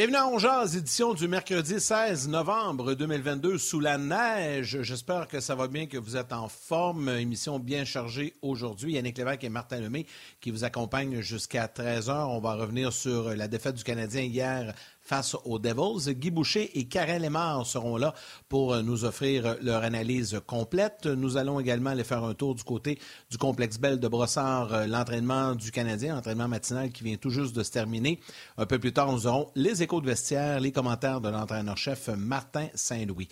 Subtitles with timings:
[0.00, 4.80] Bienvenue à Ongeaz, édition du mercredi 16 novembre 2022 sous la neige.
[4.80, 7.10] J'espère que ça va bien, que vous êtes en forme.
[7.10, 8.94] Émission bien chargée aujourd'hui.
[8.94, 10.06] Yannick Lévesque et Martin Lemay
[10.40, 12.28] qui vous accompagnent jusqu'à 13h.
[12.30, 14.72] On va revenir sur la défaite du Canadien hier
[15.02, 16.14] face aux Devils.
[16.14, 18.14] Guy Boucher et Karel Lemar seront là
[18.48, 21.06] pour nous offrir leur analyse complète.
[21.06, 22.98] Nous allons également aller faire un tour du côté
[23.30, 27.54] du complexe Bell de Brossard, euh, l'entraînement du Canadien, entraînement matinal qui vient tout juste
[27.54, 28.20] de se terminer.
[28.56, 32.68] Un peu plus tard, nous aurons les échos de vestiaire, les commentaires de l'entraîneur-chef Martin
[32.74, 33.28] Saint-Louis.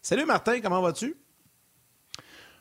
[0.00, 1.16] Salut Martin, comment vas-tu?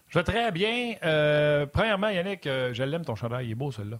[0.07, 0.95] Je vais très bien.
[1.03, 3.99] Euh, premièrement, Yannick, euh, je l'aime ton chandail, il est beau celui-là.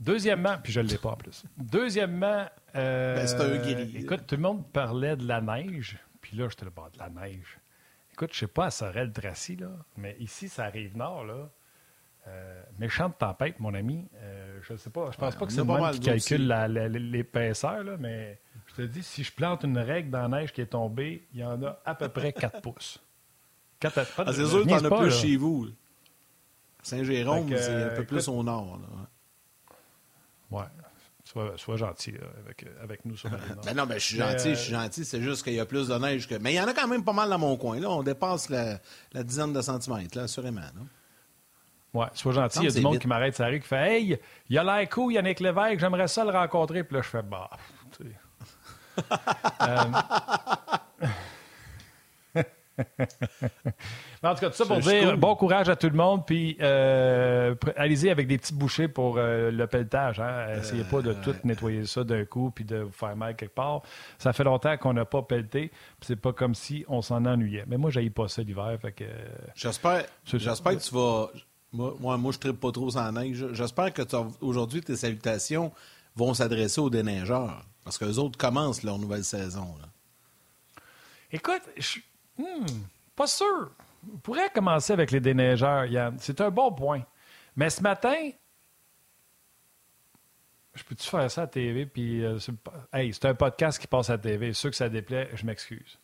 [0.00, 1.44] Deuxièmement, puis je ne l'ai pas en plus.
[1.58, 2.46] Deuxièmement,
[2.76, 3.96] euh, ben, c'est un gris.
[3.96, 7.08] Écoute, tout le monde parlait de la neige, puis là, j'étais là, bas de la
[7.08, 7.58] neige.
[8.12, 11.50] Écoute, je sais pas à Sorel-Tracy, là, mais ici, ça arrive nord, là.
[12.28, 14.06] Euh, méchante tempête, mon ami.
[14.14, 17.96] Euh, je ne sais pas, je pense pas que c'est moi qui calcule l'épaisseur, là,
[17.98, 21.26] mais je te dis, si je plante une règle dans la neige qui est tombée,
[21.34, 23.00] il y en a à peu près 4 pouces.
[23.80, 25.68] 4 ah, c'est sûr que as plus chez vous.
[26.82, 28.78] Saint-Jérôme, c'est un peu plus au nord.
[28.78, 30.58] Là.
[30.58, 30.81] Ouais.
[31.56, 35.04] Sois, gentil avec, avec, nous sur ben non, ben, je suis gentil, je suis gentil.
[35.04, 36.34] C'est juste qu'il y a plus de neige que.
[36.34, 37.80] Mais il y en a quand même pas mal dans mon coin.
[37.80, 37.88] Là.
[37.88, 38.78] On dépasse la,
[39.12, 40.60] la dizaine de centimètres, là, assurément.
[41.94, 42.58] Ouais, sois gentil.
[42.60, 44.64] Il y a du monde qui m'arrête sa rue qui fait Hey, il y a
[44.64, 46.84] l'air cool, Yannick Lévesque, j'aimerais ça le rencontrer.
[46.84, 47.48] Puis là, je fais Bah.
[49.62, 51.06] euh...
[54.22, 57.54] en tout cas, tout ça pour dire bon courage à tout le monde, puis euh,
[57.76, 60.20] allez-y avec des petits bouchées pour euh, le pelletage.
[60.20, 60.46] Hein.
[60.58, 63.54] Essayez pas de euh, tout nettoyer ça d'un coup puis de vous faire mal quelque
[63.54, 63.82] part.
[64.18, 67.64] Ça fait longtemps qu'on n'a pas pelleté, puis c'est pas comme si on s'en ennuyait.
[67.66, 69.04] Mais moi, j'aille pas ça l'hiver, fait que...
[69.54, 71.30] J'espère, j'espère que tu vas...
[71.72, 73.46] Moi, moi, moi je ne pas trop sans neige.
[73.52, 74.02] J'espère que
[74.42, 75.72] aujourd'hui, tes salutations
[76.14, 79.74] vont s'adresser aux déneigeurs, parce que les autres commencent leur nouvelle saison.
[81.32, 82.00] Écoute, je
[82.42, 82.66] Hmm,
[83.14, 83.70] pas sûr.
[84.12, 86.16] On pourrait commencer avec les déneigeurs, Yann.
[86.18, 87.04] C'est un bon point.
[87.54, 88.30] Mais ce matin,
[90.74, 91.86] je peux-tu faire ça à TV?
[91.86, 94.52] Puis, euh, c'est un podcast qui passe à TV.
[94.52, 95.98] Ceux que ça déplaît, je m'excuse.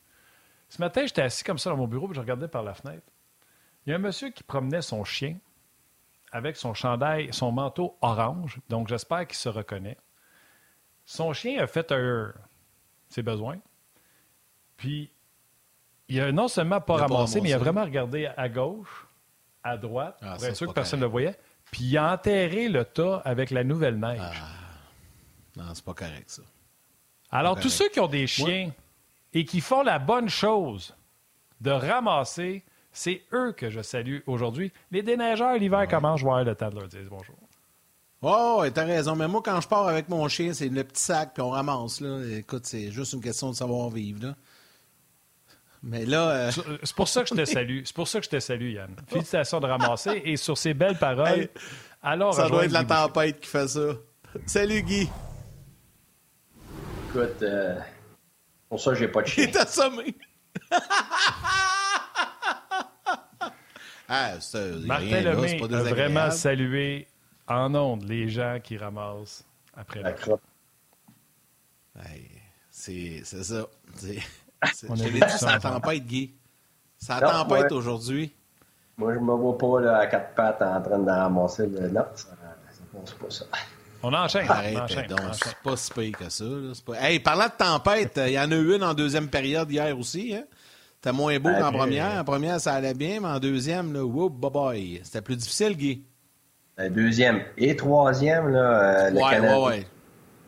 [0.69, 3.07] Ce matin, j'étais assis comme ça dans mon bureau et je regardais par la fenêtre.
[3.85, 5.39] Il y a un monsieur qui promenait son chien
[6.31, 8.61] avec son chandail, son manteau orange.
[8.69, 9.97] Donc, j'espère qu'il se reconnaît.
[11.07, 12.33] Son chien a fait un...
[13.09, 13.59] ses besoins.
[14.77, 15.11] Puis,
[16.09, 19.07] il a non seulement pas ramassé, mais il a vraiment regardé à gauche,
[19.63, 21.39] à droite, ah, pour être sûr que personne ne le voyait.
[21.71, 24.21] Puis il a enterré le tas avec la nouvelle neige.
[24.23, 24.59] Ah.
[25.57, 26.43] Non, c'est pas correct, ça.
[27.31, 28.71] Alors, tous ceux qui ont des chiens
[29.35, 30.95] et qui font la bonne chose
[31.61, 34.73] de ramasser, c'est eux que je salue aujourd'hui.
[34.91, 37.37] Les déneigeurs, l'hiver commence, je vois le temps de leur dire bonjour.
[38.23, 39.15] Oh, t'as raison.
[39.15, 42.01] Mais moi, quand je pars avec mon chien, c'est le petit sac, puis on ramasse.
[42.01, 42.21] Là.
[42.39, 44.27] Écoute, c'est juste une question de savoir vivre.
[44.27, 44.35] Là.
[45.83, 46.31] Mais là.
[46.31, 46.51] Euh,
[46.83, 47.81] c'est pour ça que je te salue.
[47.85, 48.95] C'est pour ça que je te salue, Yann.
[49.07, 50.23] Félicitations de ramasser.
[50.25, 51.49] Et sur ces belles paroles,
[52.03, 52.35] alors.
[52.35, 53.93] Ça doit être la tempête qui fait ça.
[54.47, 55.09] Salut, Guy.
[57.09, 57.79] Écoute, euh,
[58.69, 59.45] pour ça, j'ai pas de chien.
[59.49, 60.15] Il est assommé.
[64.09, 64.35] ah,
[64.85, 67.07] Martin Lemay a vraiment salué
[67.47, 70.43] en ondes les gens qui ramassent après la crotte.
[72.71, 73.67] c'est ça.
[74.89, 76.35] On je l'ai dit, c'est la tempête, Guy.
[76.99, 78.33] C'est la tempête aujourd'hui.
[78.97, 81.89] Moi, je me vois pas là, à quatre pattes en train de ramasser le.
[81.89, 82.29] Non, ça
[82.93, 83.45] ne pas ça.
[84.03, 84.49] On enchaîne.
[84.49, 85.21] Arrête, on enchaîne, donc.
[85.33, 86.45] C'est pas si pire que ça.
[86.85, 86.95] Pas...
[87.01, 90.35] Hey, parlant de tempête, il y en a eu une en deuxième période hier aussi.
[90.35, 90.45] Hein?
[90.97, 92.19] C'était moins beau qu'en première.
[92.21, 95.01] En première, ça allait bien, mais en deuxième, là, whoop, bye bye.
[95.05, 96.03] C'était plus difficile, Guy.
[96.77, 99.87] La deuxième et troisième, là, euh, le ouais, Canada, ouais, ouais.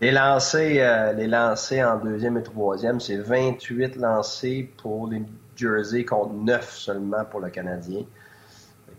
[0.00, 5.22] Les lancers, euh, les lancers en deuxième et troisième, c'est 28 lancés pour les
[5.56, 8.04] Jersey contre 9 seulement pour le Canadien.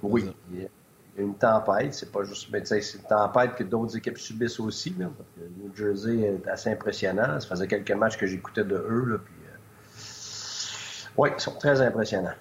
[0.03, 0.67] Oui, il y a
[1.17, 4.95] une tempête, c'est pas juste, mais c'est une tempête que d'autres équipes subissent aussi.
[4.99, 5.07] Là,
[5.39, 7.39] le New Jersey est assez impressionnant.
[7.39, 9.21] Ça faisait quelques matchs que j'écoutais de eux.
[9.25, 12.35] Puis, euh, Oui, ils sont très impressionnants.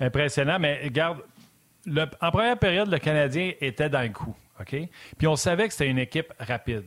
[0.00, 1.18] Impressionnant, mais regarde,
[2.20, 4.36] en première période, le Canadien était dans le coup.
[4.64, 6.84] Puis on savait que c'était une équipe rapide.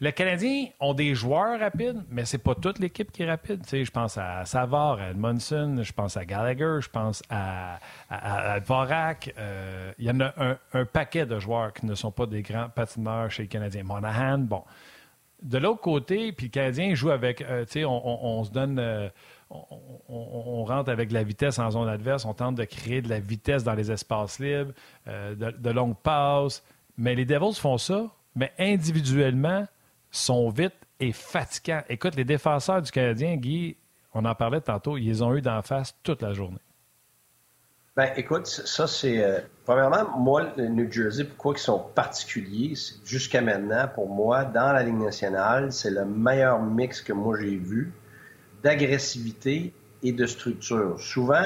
[0.00, 3.62] Les Canadiens ont des joueurs rapides, mais c'est pas toute l'équipe qui est rapide.
[3.70, 7.78] je pense à Savard, à Edmondson, je pense à Gallagher, je pense à,
[8.10, 10.34] à, euh, il y en a
[10.72, 13.84] un, paquet de joueurs qui ne sont pas des grands patineurs chez les Canadiens.
[13.84, 14.64] Monahan, bon.
[15.42, 18.78] De l'autre côté, puis le Canadien joue avec, euh, sais, on, se donne...
[18.78, 19.08] Euh,
[19.50, 23.20] on, rentre avec de la vitesse en zone adverse, on tente de créer de la
[23.20, 24.72] vitesse dans les espaces libres,
[25.06, 26.64] de, de longues passes,
[26.96, 29.66] mais les Devils font ça, mais individuellement,
[30.10, 31.82] sont vite est fatigant.
[31.88, 33.76] Écoute, les défenseurs du Canadien, Guy,
[34.12, 36.58] on en parlait tantôt, ils ont eu d'en face toute la journée.
[37.96, 39.22] Ben, écoute, ça, c'est.
[39.22, 42.74] Euh, premièrement, moi, le New Jersey, pourquoi ils sont particuliers,
[43.04, 47.56] jusqu'à maintenant, pour moi, dans la Ligue nationale, c'est le meilleur mix que moi j'ai
[47.56, 47.92] vu
[48.64, 51.00] d'agressivité et de structure.
[51.00, 51.44] Souvent,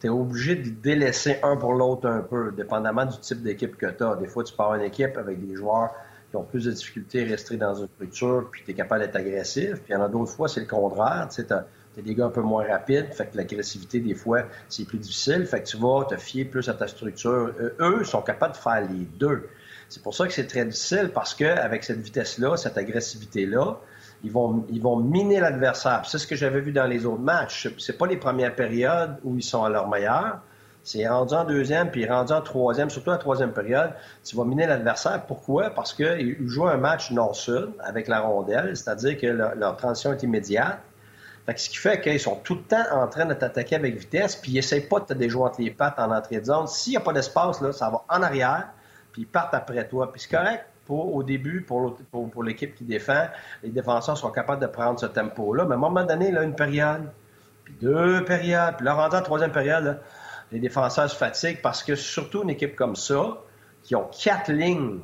[0.00, 3.86] tu es obligé de délaisser un pour l'autre un peu, dépendamment du type d'équipe que
[3.86, 4.16] tu as.
[4.16, 5.90] Des fois, tu pars une équipe avec des joueurs
[6.30, 9.16] qui ont plus de difficultés à rester dans une structure, puis tu es capable d'être
[9.16, 9.74] agressif.
[9.74, 11.28] Puis il y en a d'autres fois, c'est le contraire.
[11.30, 11.46] Tu sais,
[11.96, 15.46] T'es des gars un peu moins rapides, fait que l'agressivité, des fois, c'est plus difficile.
[15.46, 17.54] Fait que tu vas te fier plus à ta structure.
[17.58, 19.48] Euh, eux sont capables de faire les deux.
[19.88, 23.80] C'est pour ça que c'est très difficile parce qu'avec cette vitesse-là, cette agressivité-là,
[24.24, 26.02] ils vont, miner l'adversaire.
[26.06, 27.68] C'est ce que j'avais vu dans les autres matchs.
[27.78, 30.40] C'est pas les premières périodes où ils sont à leur meilleur.
[30.82, 33.90] C'est rendu en deuxième, puis rendu en troisième, surtout la troisième période,
[34.24, 35.24] tu vas miner l'adversaire.
[35.26, 35.70] Pourquoi?
[35.70, 40.78] Parce qu'ils jouent un match nord-sud avec la rondelle, c'est-à-dire que leur transition est immédiate
[41.54, 44.52] ce qui fait qu'ils sont tout le temps en train de t'attaquer avec vitesse, puis
[44.52, 46.66] ils n'essayent pas de te déjouer entre les pattes en entrée de zone.
[46.66, 48.68] S'il n'y a pas d'espace, ça va en arrière,
[49.12, 50.10] puis ils partent après toi.
[50.10, 53.26] Puis c'est correct au début, pour, pour, l'équipe qui défend,
[53.62, 55.64] les défenseurs sont capables de prendre ce tempo-là.
[55.64, 57.10] Mais à un moment donné, là, une période,
[57.64, 60.00] puis deux périodes, puis là, rendu en troisième période,
[60.52, 63.38] les défenseurs se fatiguent parce que surtout une équipe comme ça,
[63.82, 65.00] qui ont quatre lignes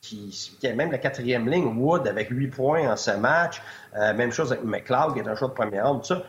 [0.00, 3.60] qui, même la quatrième ligne, Wood avec huit points en ce match.
[3.96, 6.22] Euh, même chose avec McLeod, qui est un choix de première ronde, tout ça.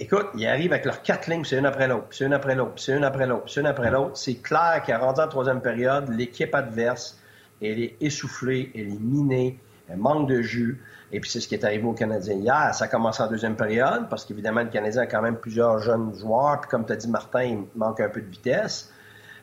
[0.00, 2.72] Écoute, ils arrivent avec leurs quatre lignes, c'est une après l'autre, c'est une après l'autre,
[2.76, 4.16] c'est une après l'autre, c'est une après l'autre.
[4.16, 7.21] C'est clair qu'à rendu en troisième période, l'équipe adverse,
[7.62, 10.82] elle est essoufflée, elle est minée, elle manque de jus.
[11.12, 12.74] Et puis c'est ce qui est arrivé aux Canadiens hier.
[12.74, 16.60] Ça commence en deuxième période, parce qu'évidemment, le Canadien a quand même plusieurs jeunes joueurs.
[16.60, 18.90] Puis comme tu as dit, Martin, il manque un peu de vitesse.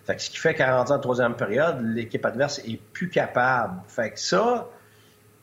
[0.05, 3.81] Fait que ce qui fait qu'à rendu en troisième période, l'équipe adverse est plus capable.
[3.87, 4.67] Fait que ça,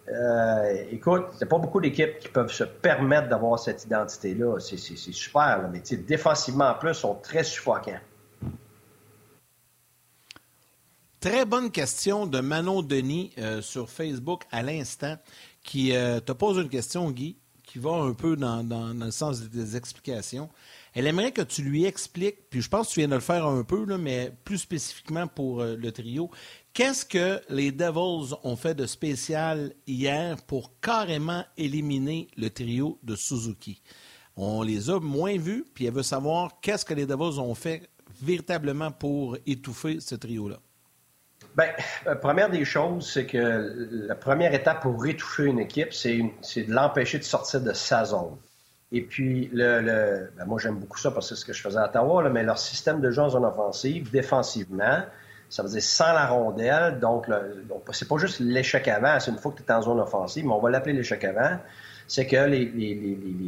[0.09, 4.59] euh, écoute, a pas beaucoup d'équipes qui peuvent se permettre d'avoir cette identité-là.
[4.59, 8.01] C'est super, là, mais défensivement en plus, ils sont très suffocants.
[11.27, 15.17] Très bonne question de Manon Denis euh, sur Facebook à l'instant
[15.65, 19.41] qui euh, te pose une question, Guy, qui va un peu dans, dans le sens
[19.41, 20.49] des explications.
[20.95, 23.45] Elle aimerait que tu lui expliques, puis je pense que tu viens de le faire
[23.45, 26.31] un peu, là, mais plus spécifiquement pour le trio,
[26.73, 33.17] Qu'est-ce que les Devils ont fait de spécial hier pour carrément éliminer le trio de
[33.17, 33.83] Suzuki?
[34.37, 37.91] On les a moins vus, puis elle veut savoir qu'est-ce que les Devils ont fait
[38.23, 40.61] véritablement pour étouffer ce trio-là.
[41.57, 41.69] Bien,
[42.21, 47.19] première des choses, c'est que la première étape pour étouffer une équipe, c'est de l'empêcher
[47.19, 48.37] de sortir de sa zone.
[48.93, 51.79] Et puis, le, ben, moi, j'aime beaucoup ça parce que c'est ce que je faisais
[51.79, 55.03] à Ottawa, mais leur système de jeu en zone offensive, défensivement,
[55.49, 56.99] ça veut dire sans la rondelle.
[57.01, 57.27] Donc
[57.93, 60.53] c'est pas juste l'échec avant, c'est une fois que tu es en zone offensive, mais
[60.53, 61.59] on va l'appeler l'échec avant.
[62.09, 62.67] C'est que les,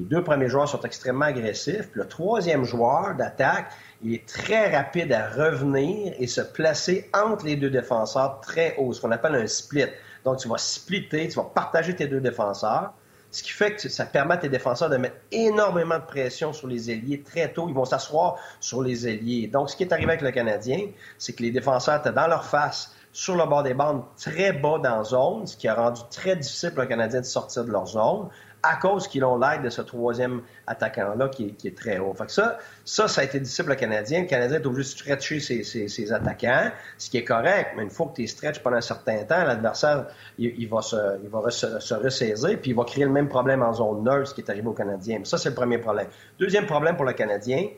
[0.09, 1.91] deux premiers joueurs sont extrêmement agressifs.
[1.91, 3.71] Puis le troisième joueur d'attaque,
[4.03, 8.93] il est très rapide à revenir et se placer entre les deux défenseurs très haut,
[8.93, 9.87] ce qu'on appelle un split.
[10.25, 12.93] Donc, tu vas splitter, tu vas partager tes deux défenseurs.
[13.31, 16.67] Ce qui fait que ça permet à tes défenseurs de mettre énormément de pression sur
[16.67, 17.67] les ailiers très tôt.
[17.69, 19.49] Ils vont s'asseoir sur les ailiers.
[19.49, 20.87] Donc, ce qui est arrivé avec le Canadien,
[21.19, 24.79] c'est que les défenseurs étaient dans leur face, sur le bord des bandes, très bas
[24.79, 27.71] dans la zone, ce qui a rendu très difficile pour le Canadien de sortir de
[27.71, 28.29] leur zone
[28.63, 32.13] à cause qu'ils ont l'aide de ce troisième attaquant-là qui, est très haut.
[32.15, 34.23] Fait ça, ça, ça a été difficile pour le Canadien.
[34.23, 38.07] Le Canadien est obligé de stretcher ses, attaquants, ce qui est correct, mais une fois
[38.07, 40.07] que tu es stretch pendant un certain temps, l'adversaire,
[40.39, 43.73] il, va, se, il va se, ressaisir, puis il va créer le même problème en
[43.73, 45.21] zone neutre, ce qui est arrivé au Canadien.
[45.25, 46.09] ça, c'est le premier problème.
[46.39, 47.69] Deuxième problème pour le Canadien,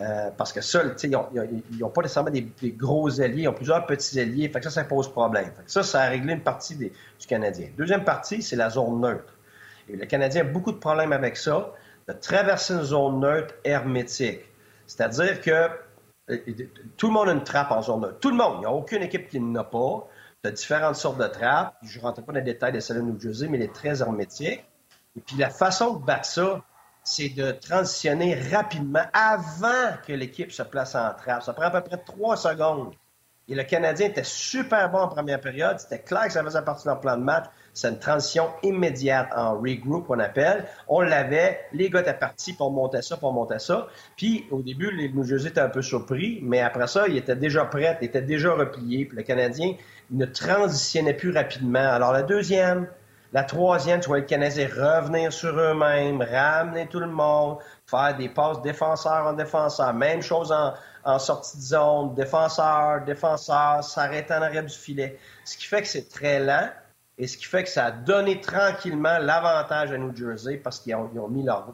[0.00, 4.18] euh, parce que ça, ils n'ont pas nécessairement des, gros alliés, ils ont plusieurs petits
[4.18, 5.50] alliés, fait que ça, ça pose problème.
[5.66, 6.90] ça, ça a réglé une partie du
[7.28, 7.68] Canadien.
[7.78, 9.33] Deuxième partie, c'est la zone neutre.
[9.88, 11.72] Le Canadien a beaucoup de problèmes avec ça,
[12.08, 14.40] de traverser une zone neutre hermétique.
[14.86, 15.68] C'est-à-dire que
[16.30, 16.38] euh,
[16.96, 18.18] tout le monde a une trappe en zone neutre.
[18.20, 18.54] Tout le monde.
[18.56, 20.08] Il n'y a aucune équipe qui n'en a pas.
[20.42, 21.74] Tu as différentes sortes de trappes.
[21.82, 23.74] Je ne rentre pas dans les détails de celle de New Jersey, mais elle est
[23.74, 24.64] très hermétique.
[25.16, 26.62] Et puis la façon de battre ça,
[27.02, 31.42] c'est de transitionner rapidement avant que l'équipe se place en trappe.
[31.42, 32.94] Ça prend à peu près trois secondes.
[33.46, 35.78] Et le Canadien était super bon en première période.
[35.78, 37.44] C'était clair que ça faisait partie de leur plan de match.
[37.74, 40.64] C'est une transition immédiate en regroup, on appelle.
[40.86, 43.88] On l'avait, les gars étaient partis pour monter ça, pour monter ça.
[44.16, 47.34] Puis, au début, les New Jersey étaient un peu surpris, mais après ça, ils étaient
[47.34, 49.06] déjà prêts, ils étaient déjà repliés.
[49.06, 49.74] Puis le Canadien
[50.12, 51.80] ne transitionnait plus rapidement.
[51.80, 52.86] Alors, la deuxième,
[53.32, 58.28] la troisième, tu vois le Canadien revenir sur eux-mêmes, ramener tout le monde, faire des
[58.28, 59.92] passes défenseur en défenseur.
[59.92, 65.18] Même chose en, en sortie de zone, défenseur, défenseur, s'arrêter en arrière du filet.
[65.44, 66.68] Ce qui fait que c'est très lent,
[67.16, 70.96] Et ce qui fait que ça a donné tranquillement l'avantage à New Jersey parce qu'ils
[70.96, 71.72] ont, mis leur,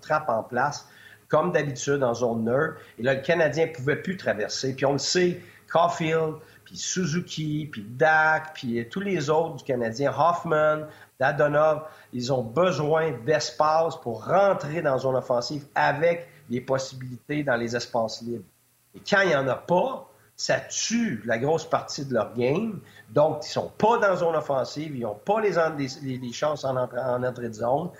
[0.00, 0.88] trappe en place,
[1.28, 2.80] comme d'habitude en zone neutre.
[2.98, 4.74] Et là, le Canadien ne pouvait plus traverser.
[4.74, 5.40] Puis on le sait,
[5.72, 6.34] Caulfield,
[6.64, 10.86] puis Suzuki, puis Dak, puis tous les autres du Canadien, Hoffman,
[11.20, 17.76] Dadonov, ils ont besoin d'espace pour rentrer dans zone offensive avec des possibilités dans les
[17.76, 18.44] espaces libres.
[18.94, 20.11] Et quand il n'y en a pas,
[20.42, 22.80] ça tue la grosse partie de leur game.
[23.10, 27.48] Donc, ils sont pas dans zone offensive, ils n'ont pas les, chances en, en entrée
[27.48, 27.90] de zone.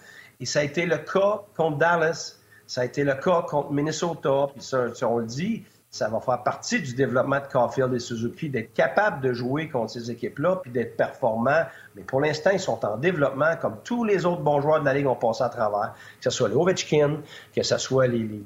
[0.40, 4.49] Et ça a été le cas contre Dallas, ça a été le cas contre Minnesota.
[4.52, 8.49] Puis ça, on le dit, ça va faire partie du développement de Caulfield et Suzuki,
[8.49, 11.62] d'être capable de jouer contre ces équipes-là, puis d'être performants.
[11.94, 14.94] Mais pour l'instant, ils sont en développement, comme tous les autres bons joueurs de la
[14.94, 17.18] Ligue ont passé à travers, que ce soit les Ovechkin,
[17.54, 18.42] que ce soit les, les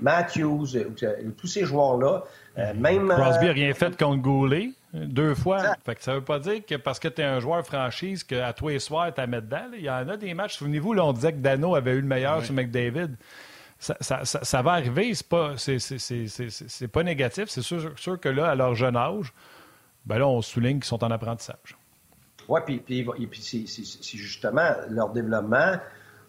[0.00, 0.66] Matthews,
[1.36, 2.22] tous ces joueurs-là.
[2.58, 5.76] Euh, même, Crosby n'a rien fait contre Goulet deux fois.
[5.84, 8.52] Fait que ça veut pas dire que parce que tu es un joueur franchise qu'à
[8.52, 9.70] toi et soir, tu as mettre dedans.
[9.74, 10.56] Il y en a des matchs.
[10.56, 13.10] Souvenez-vous, on disait que Dano avait eu le meilleur sur McDavid.
[13.78, 17.48] Ça, ça, ça, va arriver, c'est pas, c'est, pas négatif.
[17.48, 19.32] C'est sûr, sûr, que là, à leur jeune âge,
[20.04, 21.78] ben là, on souligne qu'ils sont en apprentissage.
[22.46, 25.76] Oui, puis, puis, puis c'est, justement leur développement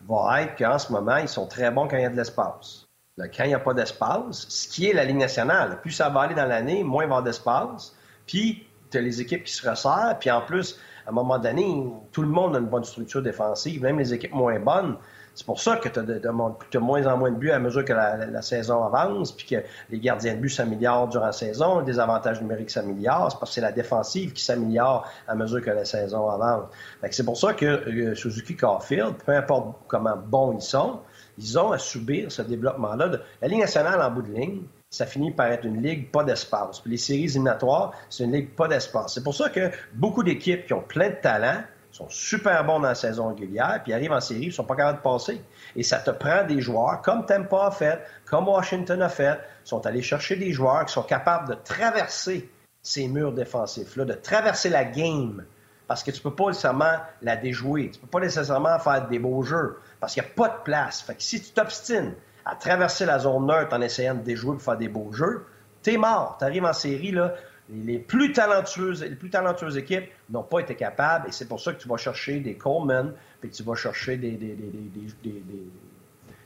[0.07, 2.87] va être qu'en ce moment, ils sont très bons quand il y a de l'espace
[3.17, 6.21] quand il n'y a pas d'espace, ce qui est la Ligue nationale, plus ça va
[6.21, 7.95] aller dans l'année, moins il va y avoir d'espace.
[8.25, 10.17] Puis, tu as les équipes qui se resserrent.
[10.19, 13.81] Puis, en plus, à un moment donné, tout le monde a une bonne structure défensive,
[13.81, 14.97] même les équipes moins bonnes.
[15.33, 17.93] C'est pour ça que tu as, de moins en moins de buts à mesure que
[17.93, 19.55] la, saison avance, puis que
[19.89, 23.31] les gardiens de but s'améliorent durant la saison, des avantages numériques s'améliorent.
[23.31, 26.65] C'est parce que c'est la défensive qui s'améliore à mesure que la saison avance.
[27.11, 30.99] C'est pour ça que euh, Suzuki Carfield, peu importe comment bons ils sont,
[31.37, 33.11] ils ont à subir ce développement-là.
[33.41, 36.79] La Ligue nationale, en bout de ligne, ça finit par être une ligue pas d'espace.
[36.81, 39.13] Puis les séries éliminatoires, c'est une ligue pas d'espace.
[39.13, 41.61] C'est pour ça que beaucoup d'équipes qui ont plein de talent
[41.91, 44.99] sont super bons dans la saison régulière, puis arrivent en série, ils sont pas capables
[44.99, 45.41] de passer.
[45.75, 49.85] Et ça te prend des joueurs, comme Tampa a fait, comme Washington a fait, sont
[49.85, 52.49] allés chercher des joueurs qui sont capables de traverser
[52.81, 55.43] ces murs défensifs-là, de traverser la game.
[55.91, 57.91] Parce que tu peux pas nécessairement la déjouer.
[57.91, 61.01] Tu peux pas nécessairement faire des beaux jeux parce qu'il n'y a pas de place.
[61.01, 62.13] Fait que si tu t'obstines
[62.45, 65.45] à traverser la zone neutre en essayant de déjouer pour faire des beaux jeux,
[65.81, 66.37] t'es mort.
[66.39, 67.33] Tu arrives en série, là,
[67.69, 71.73] les plus talentueuses, les plus talentueuses équipes n'ont pas été capables, et c'est pour ça
[71.73, 75.43] que tu vas chercher des Coleman, puis tu vas chercher des, des, des,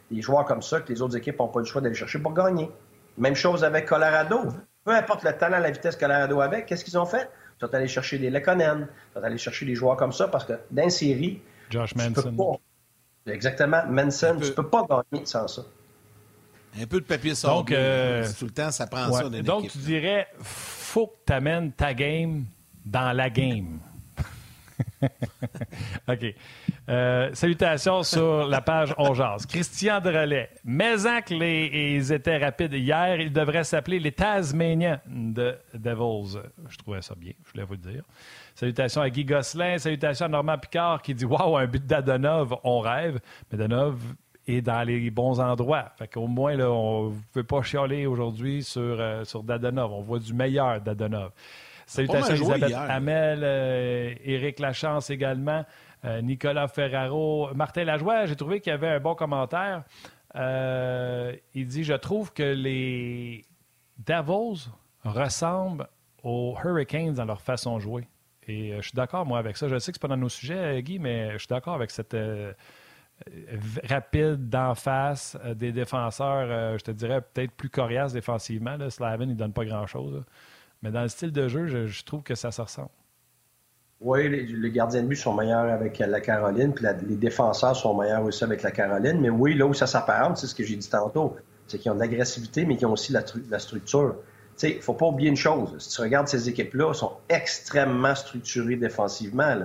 [0.09, 2.33] des, joueurs comme ça que les autres équipes n'ont pas le choix d'aller chercher pour
[2.33, 2.71] gagner.
[3.19, 4.39] Même chose avec Colorado.
[4.83, 7.29] Peu importe le talent, la vitesse Colorado avec, qu'est-ce qu'ils ont fait?
[7.57, 10.45] Ils sont allés chercher des Lekonen, ils sont allés chercher des joueurs comme ça, parce
[10.45, 12.59] que dans une série, Josh Manson.
[13.25, 13.83] Exactement.
[13.88, 15.63] Manson, tu ne peux pas gagner sans ça.
[16.79, 19.77] Un peu de papier sur Donc, euh, tout le temps, ça prend ça Donc, tu
[19.79, 22.45] dirais, faut que tu amènes ta game
[22.85, 23.79] dans la game.
[26.08, 26.36] OK.
[26.89, 29.13] Euh, salutations sur la page On
[29.48, 30.50] Christian Drolet.
[30.63, 36.39] Mais que les, ils étaient rapides hier, ils devraient s'appeler les Tasmanians de Devils.
[36.70, 38.03] Je trouvais ça bien, je voulais vous le dire.
[38.55, 39.77] Salutations à Guy Gosselin.
[39.77, 43.20] Salutations à Normand Picard qui dit Waouh, un but d'Adonov, on rêve.
[43.51, 44.00] Mais Adonov
[44.48, 45.91] est dans les bons endroits.
[45.98, 49.91] Fait qu'au moins, là, on ne peut pas chialer aujourd'hui sur, euh, sur Dadonov.
[49.91, 51.32] On voit du meilleur Dadonov.
[51.85, 55.65] Salutations à Elisabeth Hamel, euh, Éric Lachance également,
[56.03, 58.25] euh, Nicolas Ferraro, Martin Lajoie.
[58.25, 59.83] J'ai trouvé qu'il y avait un bon commentaire.
[60.35, 63.43] il dit Je trouve que les
[63.97, 64.69] Devils
[65.03, 65.87] ressemblent
[66.23, 68.07] aux Hurricanes dans leur façon de jouer.
[68.47, 69.67] Et euh, je suis d'accord, moi, avec ça.
[69.67, 71.75] Je sais que ce n'est pas dans nos sujets, euh, Guy, mais je suis d'accord
[71.75, 72.53] avec cette euh,
[73.83, 78.75] rapide d'en face des défenseurs, je te dirais peut-être plus coriace défensivement.
[78.75, 78.89] Là.
[78.89, 80.21] Slavin, il ne donne pas grand-chose.
[80.85, 82.91] Mais dans le style de jeu, je, trouve que ça se ressemble.
[84.01, 88.23] Oui, les, gardiens de but sont meilleurs avec la Caroline, puis les défenseurs sont meilleurs
[88.23, 89.19] aussi avec la Caroline.
[89.19, 91.95] Mais oui, là où ça s'apparente, c'est ce que j'ai dit tantôt, c'est qu'ils ont
[91.95, 94.15] de l'agressivité, mais qu'ils ont aussi la, structure
[94.61, 95.75] il ne faut pas oublier une chose.
[95.79, 99.55] Si tu regardes ces équipes-là, elles sont extrêmement structurées défensivement.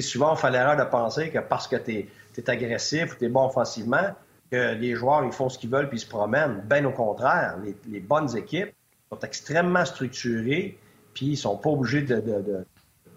[0.00, 3.28] Souvent, on fait l'erreur de penser que parce que tu es, agressif ou tu es
[3.28, 4.16] bon offensivement,
[4.50, 6.60] que les joueurs ils font ce qu'ils veulent puis ils se promènent.
[6.68, 7.56] Bien au contraire,
[7.86, 8.74] les, bonnes équipes
[9.10, 10.78] sont extrêmement structurées
[11.16, 12.22] puis ils sont pas obligés de,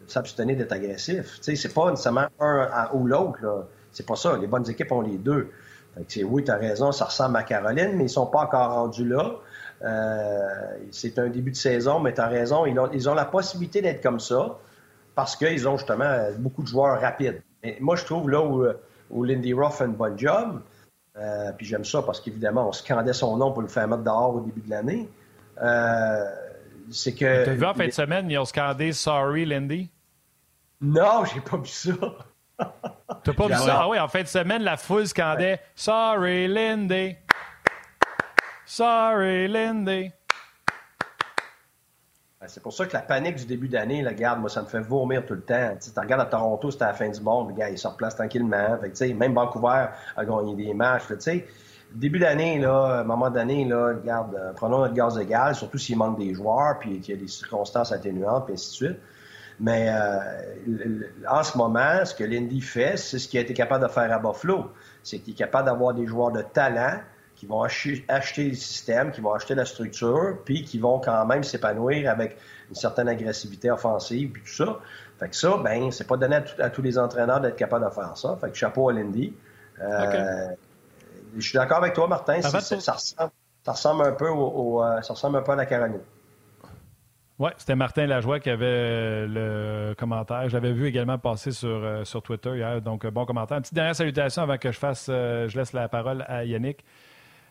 [0.07, 1.37] s'abstenir d'être agressifs.
[1.41, 3.67] C'est pas nécessairement un ou l'autre.
[3.91, 4.37] C'est pas ça.
[4.37, 5.51] Les bonnes équipes ont les deux.
[6.23, 9.35] oui, tu as raison, ça ressemble à Caroline, mais ils sont pas encore rendus là.
[9.83, 10.47] Euh,
[10.91, 14.19] c'est un début de saison, mais tu as raison, ils ont, la possibilité d'être comme
[14.19, 14.57] ça
[15.15, 17.41] parce qu'ils ont justement beaucoup de joueurs rapides.
[17.81, 20.61] moi, je trouve là où, Lindy Ruff fait un bon job,
[21.17, 24.35] euh, puis j'aime ça parce qu'évidemment, on scandait son nom pour le faire mettre dehors
[24.35, 25.09] au début de l'année.
[25.61, 26.25] Euh,
[26.91, 27.43] c'est que.
[27.43, 29.89] Tu as vu en fin de semaine, ils ont scandé Sorry, Lindy?
[30.81, 31.91] Non, j'ai pas vu ça.
[33.23, 33.79] T'as pas vu ça?
[33.81, 37.15] Ah oui, en fin de semaine, la foule scandait Sorry, Lindy.
[38.65, 40.11] Sorry, Lindy.
[42.39, 44.67] Ben, c'est pour ça que la panique du début d'année, la garde, moi, ça me
[44.67, 45.75] fait vomir tout le temps.
[45.81, 48.15] Tu regardes à Toronto, c'était à la fin du monde, le gars, il se replace
[48.15, 48.77] tranquillement.
[48.95, 51.03] Fait même Vancouver a gagné des matchs.
[51.19, 51.45] sais.
[51.93, 56.19] Début d'année, là, moment d'année, là, regarde, euh, prenons notre gaz égal, surtout s'il manque
[56.19, 58.99] des joueurs, puis qu'il y a des circonstances atténuantes, puis ainsi de suite.
[59.59, 63.83] Mais euh, en ce moment, ce que l'Indy fait, c'est ce qu'il a été capable
[63.83, 64.71] de faire à Buffalo.
[65.03, 66.99] C'est qu'il est capable d'avoir des joueurs de talent
[67.35, 68.03] qui vont acheter,
[68.49, 72.37] le système, qui vont acheter la structure, puis qui vont quand même s'épanouir avec
[72.69, 74.79] une certaine agressivité offensive, puis tout ça.
[75.19, 78.15] Fait que ça, ben, c'est pas donné à, tous les entraîneurs d'être capable de faire
[78.17, 78.37] ça.
[78.39, 79.33] Fait que chapeau à Lindy.
[79.81, 80.49] Euh,
[81.37, 82.41] je suis d'accord avec toi, Martin.
[82.41, 85.99] Ça, ressemble, un peu au, euh, ça ressemble un peu à la Caroline.
[87.37, 90.49] Oui, c'était Martin Lajoie qui avait le commentaire.
[90.49, 92.81] Je l'avais vu également passer sur, euh, sur Twitter hier.
[92.81, 93.57] Donc, bon commentaire.
[93.57, 96.83] Une petite dernière salutation avant que je fasse, je laisse la parole à Yannick.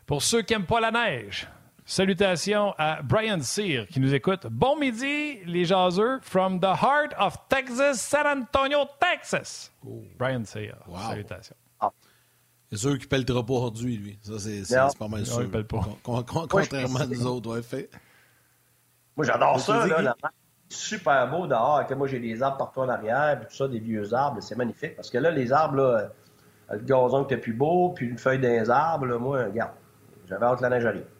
[0.06, 1.48] Pour ceux qui n'aiment pas la neige,
[1.88, 4.46] salutations à Brian Sear qui nous écoute.
[4.50, 9.72] Bon midi, les jaseux, from the heart of Texas, San Antonio, Texas.
[10.18, 10.76] Brian Sear,
[11.08, 11.56] salutations.
[12.70, 14.18] C'est sûr qu'il ne pèlera pas aujourd'hui, lui.
[14.22, 15.42] Ça, c'est pas mal sûr.
[15.42, 15.80] il pèle pas.
[16.02, 17.90] contrairement à nous autres, ouais, fait.
[19.16, 20.14] Moi, j'adore ça, là,
[20.68, 21.84] super beau dehors.
[21.96, 24.40] moi, j'ai des arbres partout en arrière, puis tout ça, des vieux arbres.
[24.40, 24.96] C'est magnifique.
[24.96, 26.10] Parce que là, les arbres, là,
[26.70, 29.72] le gazon qui est plus beau, puis une feuille des arbres, là, moi, regarde.
[30.28, 31.06] J'avais hâte que la neige arrive.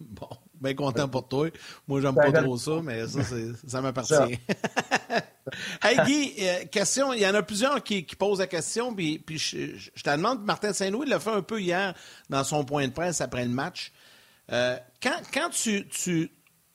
[0.00, 0.28] Bon,
[0.62, 1.48] bien content pour toi.
[1.88, 3.20] Moi, j'aime pas trop ça, mais ça,
[3.66, 4.14] ça m'appartient.
[5.82, 9.38] hey Guy, euh, question, il y en a plusieurs qui, posent la question, puis, puis
[9.38, 11.94] je, te demande, Martin Saint-Louis l'a fait un peu hier
[12.30, 13.92] dans son point de presse après le match.
[14.50, 16.30] Euh, quand, quand tu, tu,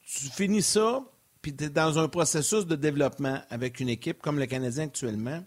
[0.06, 1.02] tu finis ça,
[1.42, 5.44] puis tu es dans un processus de développement avec une équipe comme le Canadien actuellement,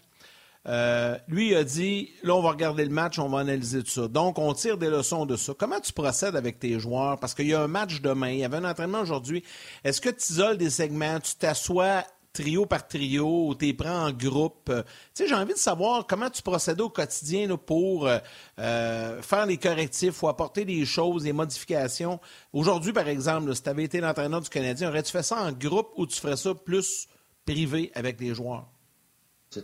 [0.67, 4.07] euh, lui a dit, là, on va regarder le match, on va analyser tout ça.
[4.07, 5.53] Donc, on tire des leçons de ça.
[5.57, 7.19] Comment tu procèdes avec tes joueurs?
[7.19, 9.43] Parce qu'il y a un match demain, il y avait un entraînement aujourd'hui.
[9.83, 14.07] Est-ce que tu isoles des segments, tu t'assois trio par trio ou tu les prends
[14.07, 14.69] en groupe?
[14.69, 14.83] Euh,
[15.15, 20.21] tu j'ai envie de savoir comment tu procèdes au quotidien pour euh, faire les correctifs
[20.21, 22.19] ou apporter des choses, des modifications.
[22.53, 25.89] Aujourd'hui, par exemple, si tu avais été l'entraîneur du Canadien, aurais-tu fait ça en groupe
[25.95, 27.07] ou tu ferais ça plus
[27.45, 28.67] privé avec les joueurs?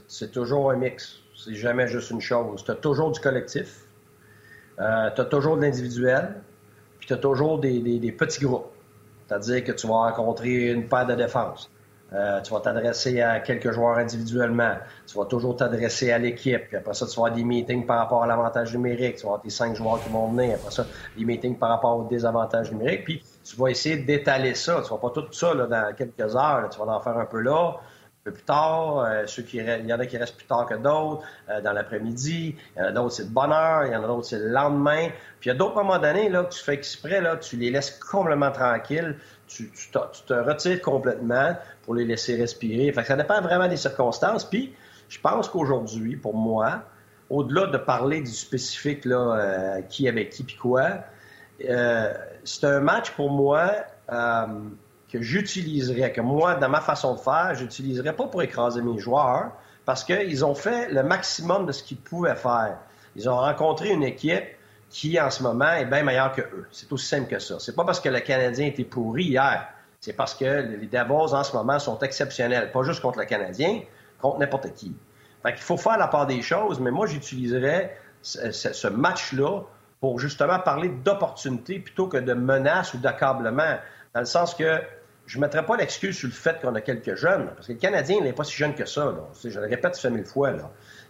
[0.08, 1.20] C'est toujours un mix.
[1.34, 2.64] C'est jamais juste une chose.
[2.64, 3.86] Tu as toujours du collectif,
[4.80, 6.42] euh, tu as toujours de l'individuel,
[7.00, 8.70] puis tu as toujours des, petits groupes.
[9.26, 11.72] C'est-à-dire que tu vas rencontrer une paire de défense.
[12.14, 14.76] Euh, tu vas t'adresser à quelques joueurs individuellement.
[15.06, 16.68] Tu vas toujours t'adresser à l'équipe.
[16.68, 19.18] Puis après ça, tu vas avoir des meetings par rapport à l'avantage numérique.
[19.18, 20.56] Tu vas avoir tes cinq joueurs qui vont venir.
[20.56, 20.86] Après ça,
[21.18, 23.04] des meetings par rapport au désavantage numérique.
[23.04, 24.82] Puis tu vas essayer d'étaler ça.
[24.84, 26.70] Tu vas pas tout ça là, dans quelques heures.
[26.70, 27.76] Tu vas en faire un peu là
[28.32, 31.24] plus tard, euh, ceux qui, il y en a qui restent plus tard que d'autres,
[31.50, 34.08] euh, dans l'après-midi, il y en a d'autres c'est le bonheur, il y en a
[34.08, 35.10] d'autres c'est le lendemain.
[35.40, 37.72] Puis il y a d'autres moments d'année là, que tu fais exprès, là, tu les
[37.72, 39.16] laisses complètement tranquilles,
[39.48, 42.92] tu, te, retires complètement pour les laisser respirer.
[42.92, 44.46] Fait que ça dépend vraiment des circonstances.
[44.46, 44.74] Puis
[45.10, 46.84] je pense qu'aujourd'hui, pour moi,
[47.30, 50.90] au-delà de parler du spécifique, là, euh, qui avec qui puis quoi,
[51.60, 53.72] c'est un match pour moi
[55.12, 59.52] que j'utiliserais, que moi, dans ma façon de faire, j'utiliserais pas pour écraser mes joueurs,
[59.86, 62.78] parce qu'ils ont fait le maximum de ce qu'ils pouvaient faire.
[63.16, 64.44] Ils ont rencontré une équipe
[64.90, 66.68] qui, en ce moment, est bien meilleure que eux.
[66.72, 67.58] C'est aussi simple que ça.
[67.60, 69.68] C'est pas parce que le Canadien était pourri hier.
[70.00, 72.72] C'est parce que les Devils, en ce moment, sont exceptionnels.
[72.72, 73.82] Pas juste contre le Canadien,
[74.22, 74.94] contre n'importe qui.
[75.42, 79.62] Fait qu'il faut faire la part des choses, mais moi, j'utiliserais ce, ce match-là
[80.00, 83.78] pour justement parler d'opportunités plutôt que de menaces ou d'accablement.
[84.14, 84.82] Dans le sens que
[85.28, 87.78] je ne mettrai pas l'excuse sur le fait qu'on a quelques jeunes, parce que le
[87.78, 89.14] Canadien n'est pas si jeune que ça.
[89.44, 90.54] Je le répète ça mille fois.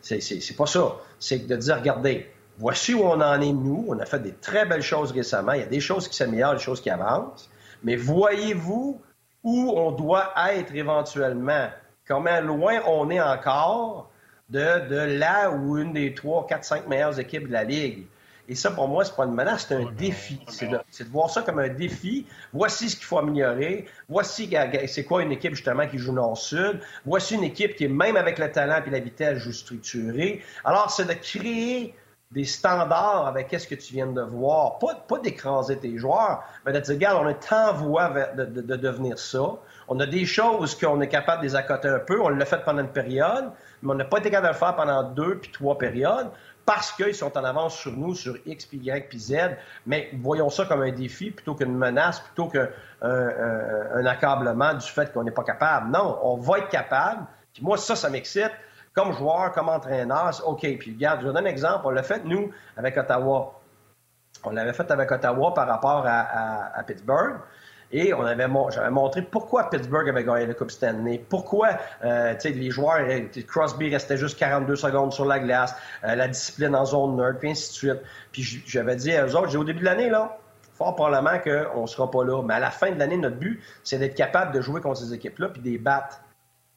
[0.02, 0.96] C'est pas ça.
[1.20, 2.28] C'est de dire, regardez,
[2.58, 3.86] voici où on en est, nous.
[3.88, 5.54] On a fait des très belles choses récemment.
[5.54, 7.48] Il y a des choses qui s'améliorent, des choses qui avancent.
[7.84, 9.00] Mais voyez-vous
[9.44, 11.68] où on doit être éventuellement?
[12.08, 14.10] Comment loin on est encore
[14.50, 18.08] de là où une des trois, quatre, cinq meilleures équipes de la Ligue?
[18.50, 20.40] Et ça, pour moi, c'est pas une menace, c'est un défi.
[20.48, 22.26] C'est de, voir ça comme un défi.
[22.54, 23.86] Voici ce qu'il faut améliorer.
[24.08, 24.50] Voici
[24.88, 26.80] c'est quoi une équipe, justement, qui joue nord-sud.
[27.06, 30.42] Voici une équipe qui, même avec le talent et la vitesse, joue structurée.
[30.64, 31.94] Alors, c'est de créer
[32.32, 34.80] des standards avec qu'est-ce que tu viens de voir.
[34.80, 38.76] Pas, pas d'écraser tes joueurs, mais de dire, regarde, on est en voie de, de,
[38.76, 39.56] devenir ça.
[39.88, 42.22] On a des choses qu'on est capable de les accoter un peu.
[42.22, 44.76] On l'a fait pendant une période, mais on n'a pas été capable de le faire
[44.76, 46.30] pendant deux puis trois périodes
[46.68, 49.36] parce qu'ils sont en avance sur nous, sur X, Y, Z.
[49.86, 52.68] Mais voyons ça comme un défi plutôt qu'une menace, plutôt qu'un
[53.02, 55.90] un, accablement du fait qu'on n'est pas capable.
[55.90, 57.26] Non, on va être capable.
[57.54, 58.52] Puis moi, ça, ça m'excite.
[58.94, 60.60] Comme joueur, comme entraîneur, OK.
[60.60, 61.86] Puis regarde, je vous donne un exemple.
[61.86, 63.62] On l'a fait, nous, avec Ottawa.
[64.44, 67.38] On l'avait fait avec Ottawa par rapport à, Pittsburgh.
[67.92, 71.70] Et on avait, j'avais montré pourquoi Pittsburgh avait gagné la Coupe Stanley, pourquoi
[72.04, 75.74] euh, les joueurs, euh, Crosby restait juste 42 secondes sur la glace,
[76.04, 78.02] euh, la discipline en zone nerd, puis ainsi de suite.
[78.32, 80.38] Puis j'avais dit à eux autres, j'ai au début de l'année, là,
[80.78, 82.42] fort probablement qu'on ne sera pas là.
[82.44, 85.14] Mais à la fin de l'année, notre but, c'est d'être capable de jouer contre ces
[85.14, 86.22] équipes-là puis de les battre.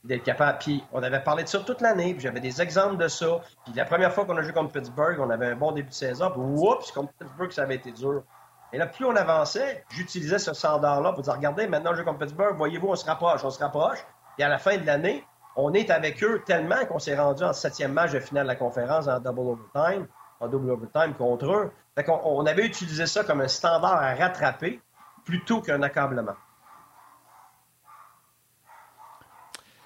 [0.02, 0.56] D'être capable.
[0.60, 3.42] Puis on avait parlé de ça toute l'année, puis j'avais des exemples de ça.
[3.66, 5.94] Puis la première fois qu'on a joué contre Pittsburgh, on avait un bon début de
[5.94, 8.22] saison, puis oups, contre Pittsburgh, ça avait été dur.
[8.72, 12.20] Et là, plus on avançait, j'utilisais ce standard-là pour dire regardez, maintenant, je joue contre
[12.20, 13.98] Pittsburgh, voyez-vous, on se rapproche, on se rapproche.
[14.38, 15.24] Et à la fin de l'année,
[15.56, 18.56] on est avec eux tellement qu'on s'est rendu en septième match de finale de la
[18.56, 20.06] conférence en double overtime,
[20.38, 21.72] en double overtime contre eux.
[21.96, 24.80] Fait qu'on on avait utilisé ça comme un standard à rattraper
[25.24, 26.36] plutôt qu'un accablement.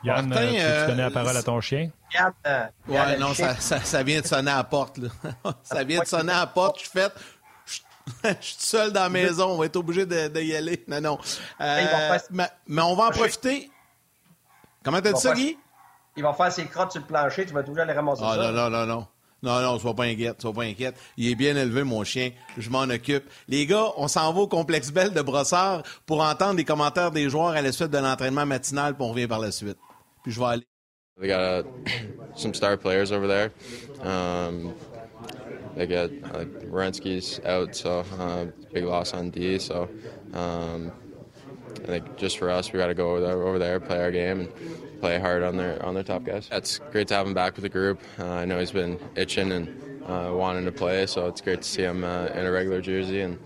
[0.05, 1.91] Yann, Martin, tu euh, donner la parole à ton chien?
[2.13, 4.99] Yann, euh, ouais, non, ça, ça, vient de sonner à la porte.
[4.99, 5.09] Là.
[5.63, 6.77] ça vient de sonner à la porte.
[6.77, 7.11] Je suis fait.
[8.25, 9.51] Je suis seul dans la maison.
[9.51, 10.85] On va être obligé de, y aller.
[10.89, 11.19] Non, non.
[11.61, 13.71] Euh, mais, on va en profiter.
[14.83, 15.57] Comment t'as dit ça, Guy?
[16.17, 17.47] Il va faire ses crottes sur le plancher.
[17.47, 18.53] Tu vas toujours aller ramasser ah, ça.
[18.53, 19.07] Non, non, non, non.
[19.43, 20.95] Non, non, sois pas inquiète, sois pas inquiète.
[21.19, 22.31] Il est bien élevé, mon chien.
[22.57, 23.25] Je m'en occupe.
[23.47, 27.29] Les gars, on s'en va au complexe Belle de Brossard pour entendre les commentaires des
[27.29, 29.77] joueurs à la suite de l'entraînement matinal, puis on revient par la suite.
[30.23, 30.67] Puis je vais aller.
[31.21, 31.65] We got uh,
[32.35, 33.51] some star players over there.
[34.03, 34.73] Um,
[35.75, 39.59] they like Wierenski's out, so uh, big loss on D.
[39.59, 39.89] So
[40.33, 40.93] um,
[41.83, 44.11] I think just for us, we got to go over there, over there, play our
[44.11, 46.49] game, and play hard on their on their top guys.
[46.53, 48.01] It's great to have him back with the group.
[48.19, 51.69] Uh, I know he's been itching and uh, wanting to play, so it's great to
[51.69, 53.21] see him uh, in a regular jersey.
[53.21, 53.39] And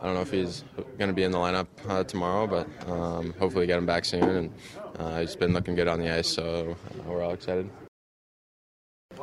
[0.00, 0.64] I don't know if he's
[0.98, 4.22] going to be in the lineup uh, tomorrow, but um, hopefully get him back soon.
[4.22, 4.54] And
[4.98, 7.70] uh, he's been looking good on the ice, so uh, we're all excited.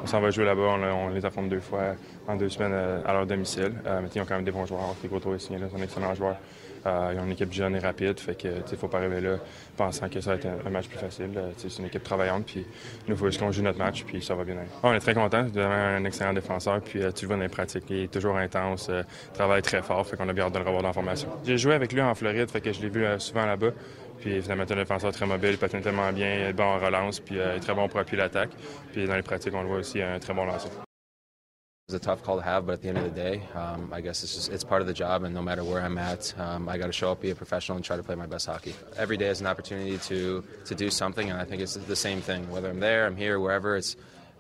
[0.02, 1.96] On s'en va jouer là-bas, on, les affronte deux fois
[2.28, 2.74] en deux semaines
[3.06, 3.74] à leur domicile.
[3.86, 4.96] mais ils ont quand même des bons joueurs.
[5.10, 6.36] Gautreau est signé c'est un excellent joueur.
[6.86, 9.38] Euh, ils ont une équipe jeune et rapide, fait que il faut pas arriver là
[9.78, 11.30] pensant que ça va être un, match plus facile.
[11.58, 12.66] c'est une équipe travaillante, puis
[13.08, 14.68] nous faut juste qu'on joue notre match, puis ça va bien aller.
[14.84, 17.86] on est très content, c'est un excellent défenseur, puis euh, tu vois dans les pratiques,
[17.90, 19.04] il est toujours intense, euh,
[19.34, 21.30] travaille très fort, fait qu'on a bien hâte de le revoir dans la formation.
[21.46, 23.72] J'ai joué avec lui en Floride, fait que je l'ai vu souvent là-bas.
[24.24, 27.60] Puis finalement, un défenseur très mobile, il patine tellement bien, bon en relance, puis est
[27.60, 28.52] très bon pour appuyer l'attaque.
[28.94, 30.48] Puis dans les pratiques, on le voit aussi, un très bon.
[31.90, 34.00] It's a tough call to have, but at the end of the day, um, I
[34.00, 36.70] guess it's just it's part of the job, and no matter where I'm at, um,
[36.70, 38.74] I got to show up, be a professional, and try to play my best hockey.
[38.96, 42.22] Every day is an opportunity to to do something, and I think it's the same
[42.22, 42.50] thing.
[42.50, 43.98] Whether I'm there, I'm here, wherever, it's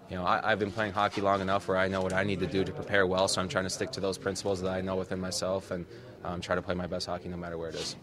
[0.10, 2.39] you know I, have been playing hockey long enough where I know what I need
[2.39, 3.28] to do to prepare well.
[3.28, 5.86] So I'm trying to stick to those principles that I know within myself, and
[6.24, 7.98] um, try to play my best hockey no matter where it is.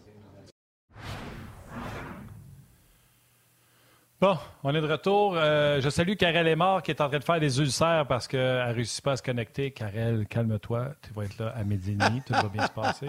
[4.21, 5.33] Bon, on est de retour.
[5.35, 8.69] Euh, je salue Karel Aymar qui est en train de faire des ulcères parce qu'elle
[8.69, 9.71] ne réussit pas à se connecter.
[9.71, 10.89] Karel, calme-toi.
[11.01, 13.07] Tu vas être là à midi Tout va bien se passer.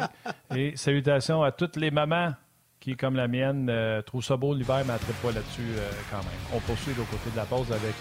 [0.56, 2.32] Et salutations à toutes les mamans
[2.80, 6.20] qui, comme la mienne, euh, trouvent ça beau l'hiver, mais ne pas là-dessus euh, quand
[6.20, 6.56] même.
[6.56, 7.96] On poursuit de l'autre côté de la pause avec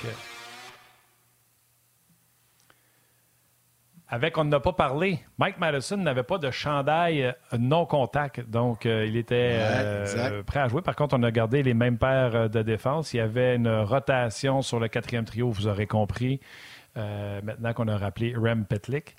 [4.13, 9.07] Avec On n'a pas parlé, Mike Madison n'avait pas de chandail euh, non-contact, donc euh,
[9.07, 10.83] il était euh, prêt à jouer.
[10.83, 13.15] Par contre, on a gardé les mêmes paires de défense.
[13.15, 16.41] Il y avait une rotation sur le quatrième trio, vous aurez compris,
[16.97, 19.15] maintenant qu'on a rappelé Rem Petlik.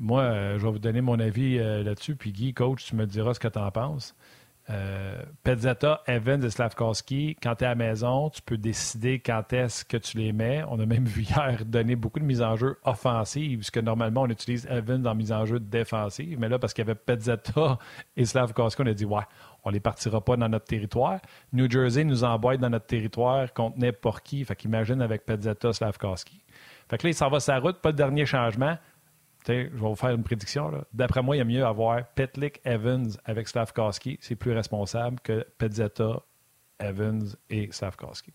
[0.00, 0.24] Moi,
[0.58, 3.48] je vais vous donner mon avis là-dessus, puis Guy, coach, tu me diras ce que
[3.48, 4.16] tu en penses.
[4.70, 5.22] Euh,
[6.06, 9.96] Evans et Slavkowski, quand tu es à la maison, tu peux décider quand est-ce que
[9.96, 10.62] tu les mets.
[10.68, 14.28] On a même vu hier donner beaucoup de mises en jeu offensives, puisque normalement, on
[14.28, 16.38] utilise Evans en mise en jeu défensive.
[16.38, 17.78] Mais là, parce qu'il y avait Pezzetta
[18.16, 19.22] et Slavkowski, on a dit, ouais,
[19.64, 21.20] on les partira pas dans notre territoire.
[21.52, 24.44] New Jersey nous emboîte dans notre territoire contre n'importe qui.
[24.44, 24.56] Fait
[25.00, 26.40] avec Pezzetta, Slavkowski.
[26.88, 28.76] Fait que là, il va sa route, pas de dernier changement
[29.46, 30.70] je vais vous faire une prédiction.
[30.92, 34.18] D'après moi, il y a mieux avoir Petlik Evans avec Slavkowski.
[34.20, 36.22] C'est plus responsable que Pezzetta,
[36.78, 38.32] Evans et Slavkowski.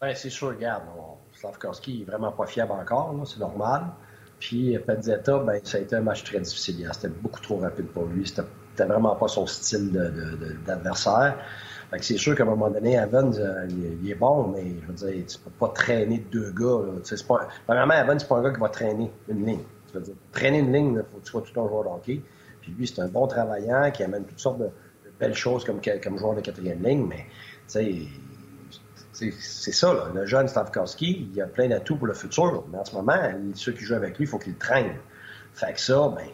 [0.00, 0.84] Ben, c'est sûr, regarde,
[1.32, 3.86] Slavkowski n'est vraiment pas fiable encore, c'est normal.
[4.38, 8.04] Puis Pezzetta, ben, ça a été un match très difficile C'était beaucoup trop rapide pour
[8.04, 8.26] lui.
[8.26, 9.92] C'était vraiment pas son style
[10.66, 11.38] d'adversaire.
[12.00, 13.66] C'est sûr qu'à un moment donné, Evans, euh,
[14.02, 16.80] il, est bon, mais je veux dire, tu peux pas traîner deux gars.
[17.28, 19.62] Pas, premièrement, Evans, c'est pas un gars qui va traîner une ligne.
[19.88, 21.88] Tu veux dire, traîner une ligne, il faut que tu sois tout un joueur de
[21.88, 22.20] hockey.
[22.60, 24.68] Puis lui, c'est un bon travaillant qui amène toutes sortes de,
[25.18, 27.24] belles choses comme, comme joueur de quatrième ligne, mais
[27.68, 28.08] tu
[29.14, 30.10] sais, c'est ça, là.
[30.14, 33.16] le jeune Stavkowski, il a plein d'atouts pour le futur, mais en ce moment,
[33.54, 34.98] ceux qui jouent avec lui, il faut qu'ils traînent.
[35.54, 36.26] Fait que ça, ben,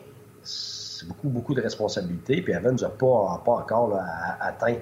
[0.43, 3.97] c'est beaucoup, beaucoup de responsabilités, puis Evans n'a pas, pas encore
[4.41, 4.79] atteint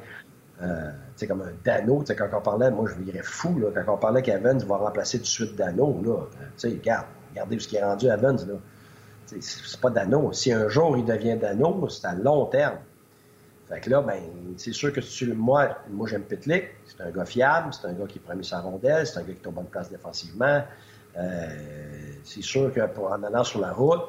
[0.63, 0.91] euh,
[1.27, 4.59] comme un Dano, quand on parlait, moi je virais fou, là, quand on parlait qu'Evans
[4.59, 8.39] va remplacer tout de suite Dano, là, sais, regarde, regardez ce qui est rendu Evans,
[8.47, 8.55] là.
[9.27, 10.33] C'est pas Dano.
[10.33, 12.79] Si un jour il devient Dano, c'est à long terme.
[13.69, 14.19] Fait que là, ben,
[14.57, 16.65] c'est sûr que tu, moi, moi j'aime Pitlick.
[16.85, 19.43] C'est un gars fiable, c'est un gars qui prend sa rondelle, c'est un gars qui
[19.43, 20.65] est en place défensivement.
[21.17, 21.49] Euh,
[22.25, 24.03] c'est sûr qu'en allant sur la route,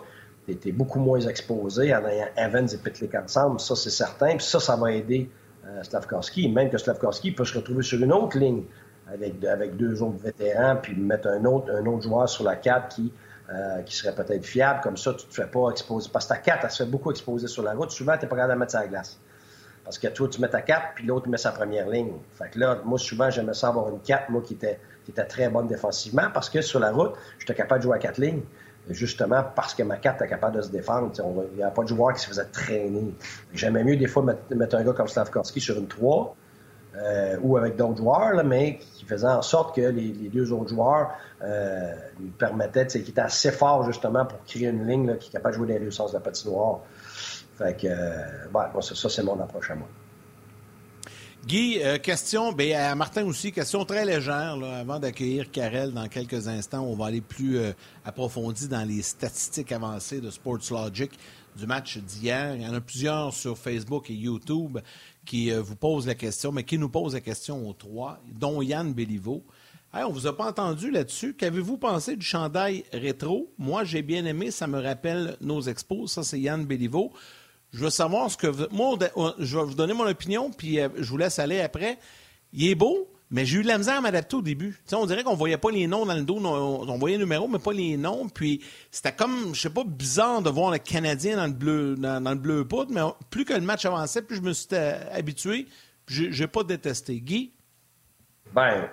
[0.48, 3.60] tu beaucoup moins exposé en ayant Evans et Pitlick ensemble.
[3.60, 4.38] Ça, c'est certain.
[4.38, 5.30] Puis ça, ça va aider
[5.66, 6.50] euh, Slavkowski.
[6.50, 8.64] Même que Slavkowski peut se retrouver sur une autre ligne
[9.08, 13.12] avec, deux autres vétérans, puis mettre un autre, joueur sur la 4 qui,
[13.52, 14.80] euh, qui serait peut-être fiable.
[14.82, 16.10] Comme ça, tu te fais pas exposer.
[16.12, 17.92] Parce que ta 4, elle se fait beaucoup exposer sur la route.
[17.92, 19.20] Souvent, tu n'es pas capable de mettre ça à la glace.
[19.84, 22.14] Parce que toi, tu mets ta 4, puis l'autre met sa première ligne.
[22.34, 25.26] Fait que là, moi, souvent, j'aimais ça avoir une 4, moi, qui était, qui était
[25.26, 28.44] très bonne défensivement, parce que sur la route, j'étais capable de jouer à 4 lignes,
[28.90, 31.12] justement parce que ma 4 était capable de se défendre.
[31.52, 33.14] Il n'y a pas de joueur qui se faisait traîner.
[33.54, 36.36] J'aimais mieux, des fois, mettre, un gars comme Slavkovski sur une 3,
[36.96, 41.12] euh, ou avec d'autres joueurs, mais qui faisaient en sorte que les, deux autres joueurs
[41.42, 45.56] euh, lui permettaient, qui étaient assez forts justement pour créer une ligne qui est capable
[45.56, 46.80] de jouer dans les deux sens de la patinoire.
[47.58, 49.88] Fait que, euh, ça, c'est mon approche à moi.
[51.48, 56.48] Guy, euh, question, ben, à Martin aussi, question très légère, avant d'accueillir Karel dans quelques
[56.48, 56.84] instants.
[56.84, 57.74] On va aller plus euh,
[58.06, 61.12] approfondi dans les statistiques avancées de Sports Logic
[61.58, 62.56] du match d'hier.
[62.56, 64.78] Il y en a plusieurs sur Facebook et YouTube
[65.26, 68.94] qui vous posent la question, mais qui nous posent la question aux trois, dont Yann
[68.94, 69.44] Béliveau.
[69.94, 71.34] On on vous a pas entendu là-dessus.
[71.34, 73.52] Qu'avez-vous pensé du chandail rétro?
[73.58, 74.50] Moi, j'ai bien aimé.
[74.50, 76.14] Ça me rappelle nos expos.
[76.14, 77.12] Ça, c'est Yann Béliveau.
[77.74, 78.98] Je veux savoir ce que Moi,
[79.40, 81.98] je vais vous donner mon opinion, puis euh, je vous laisse aller après.
[82.54, 84.78] Il est beau, mais j'ai eu de la misère à m'adapter au début.
[84.92, 86.36] on dirait qu'on voyait pas les noms dans le dos.
[86.44, 88.28] On, voyait les numéros, mais pas les noms.
[88.28, 92.30] Puis c'était comme, je sais pas, bizarre de voir le Canadien dans le bleu, dans,
[92.30, 95.68] le bleu poudre, mais plus que le match avançait, plus je me suis euh, habitué.
[96.08, 97.22] Je n'ai pas détesté.
[97.22, 97.54] Guy?
[98.54, 98.90] Ben,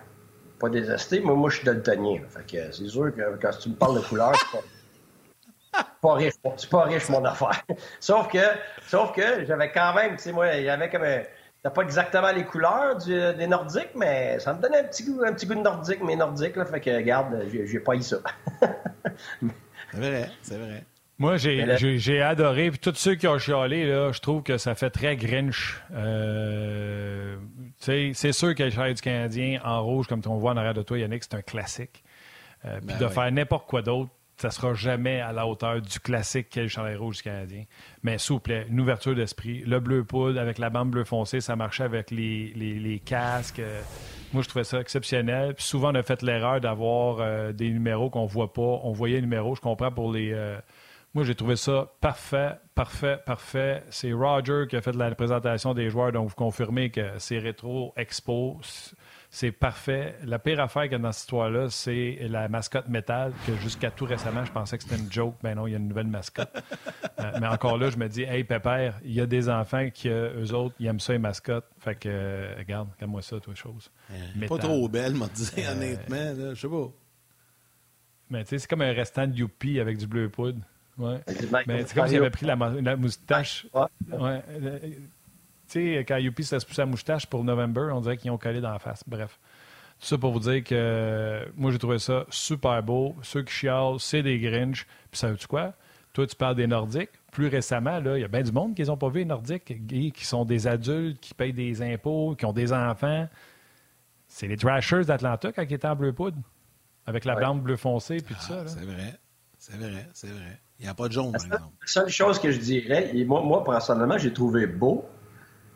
[0.61, 1.19] pas détesté.
[1.19, 2.21] Moi, moi je suis daltonien.
[2.29, 4.35] Fait que c'est sûr que quand tu me parles de couleur,
[5.73, 7.63] pas pas riche, c'est pas riche mon affaire.
[8.01, 8.39] sauf que,
[8.87, 11.23] sauf que j'avais quand même, tu sais, moi, il y avait comme un,
[11.61, 15.33] T'as pas exactement les couleurs des Nordiques, mais ça me donnait un petit goût, un
[15.33, 18.19] petit goût de nordique, mais nordique, là, fait que, regarde, j'ai pas eu ça.
[19.93, 20.85] c'est vrai, c'est vrai.
[21.19, 22.71] Moi, j'ai adoré.
[22.71, 25.83] Puis tous ceux qui ont chialé, là, je trouve que ça fait très Grinch.
[25.93, 27.37] Euh,
[27.79, 30.83] c'est sûr que le chandail du Canadien en rouge, comme on voit en arrière de
[30.83, 32.05] toi, Yannick, c'est un classique.
[32.65, 35.99] Euh, puis ben de faire n'importe quoi d'autre, ça sera jamais à la hauteur du
[35.99, 37.65] classique qu'est le chandail rouge canadien.
[38.03, 39.65] Mais s'il vous plaît, une ouverture d'esprit.
[39.67, 43.61] Le bleu poudre avec la bande bleu foncé, ça marchait avec les, les, casques.
[44.33, 45.55] Moi, je trouvais ça exceptionnel.
[45.55, 48.81] Puis souvent, on a fait l'erreur d'avoir euh, des numéros qu'on voit pas.
[48.83, 50.33] On voyait les numéros, je comprends pour les.
[50.33, 50.59] Euh,
[51.15, 53.83] moi, j'ai trouvé ça parfait, parfait, parfait.
[53.91, 57.93] C'est Roger qui a fait la présentation des joueurs, donc vous confirmez que c'est rétro
[57.97, 58.61] expo.
[59.31, 60.17] C'est parfait.
[60.25, 63.91] La pire affaire qu'il y a dans cette histoire-là, c'est la mascotte métal, que jusqu'à
[63.91, 65.35] tout récemment, je pensais que c'était une joke.
[65.43, 66.53] Ben non, il y a une nouvelle mascotte.
[67.21, 70.09] Euh, mais encore là, je me dis, hey, Pépère, il y a des enfants qui,
[70.09, 71.67] euh, eux autres, ils aiment ça, les mascottes.
[71.81, 73.91] Fait que, euh, regarde, regarde-moi ça, toi, chose.
[74.49, 76.55] pas trop belle, m'a dit, honnêtement.
[76.55, 76.93] Je sais pas.
[78.31, 80.61] Mais tu sais, c'est comme un restant de Youpi avec du bleu poudre.
[80.97, 81.21] Ouais.
[81.67, 82.55] Mais c'est comme s'il avait pris la,
[82.97, 83.67] moustache.
[84.13, 84.43] Ouais.
[85.69, 88.61] Tu sais, quand Youpi se poussé la moustache pour November, on dirait qu'ils ont collé
[88.61, 89.05] dans la face.
[89.07, 89.39] Bref.
[90.01, 93.17] Tout ça pour vous dire que moi, j'ai trouvé ça super beau.
[93.23, 94.87] Ceux qui chialent, c'est des Grinch.
[95.11, 95.75] Puis, savais-tu quoi?
[96.13, 97.11] Toi, tu parles des Nordiques.
[97.33, 100.25] Plus récemment, il y a bien du monde qui n'ont pas vu, les Nordiques, qui
[100.25, 103.29] sont des adultes, qui payent des impôts, qui ont des enfants.
[104.27, 106.39] C'est les Trashers d'Atlanta quand ils étaient en bleu poudre,
[107.07, 108.67] avec la bande bleu foncé puis tout ça.
[108.67, 109.19] C'est vrai.
[109.59, 110.61] C'est vrai, c'est vrai.
[110.79, 111.75] Il n'y a pas de jaune, par exemple.
[111.81, 115.05] La seule chose que je dirais, et moi, moi personnellement, j'ai trouvé beau,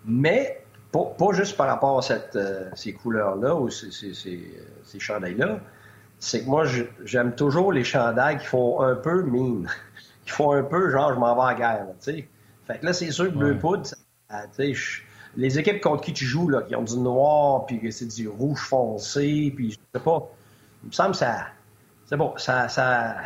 [0.05, 0.63] mais
[0.93, 5.61] pas, juste par rapport à cette, euh, ces couleurs-là ou ces, ces, ces, chandails-là,
[6.19, 6.65] c'est que moi,
[7.05, 9.69] j'aime toujours les chandails qui font un peu mine,
[10.27, 11.87] qui font un peu genre je m'en vais à guerre.
[11.99, 12.29] sais.
[12.67, 13.89] Fait que là, c'est sûr que Bleu Poudre,
[15.37, 18.29] les équipes contre qui tu joues, là, qui ont du noir, puis que c'est du
[18.29, 20.31] rouge foncé, puis je sais pas,
[20.83, 21.47] il me semble que ça.
[22.05, 23.17] C'est bon, ça, ça.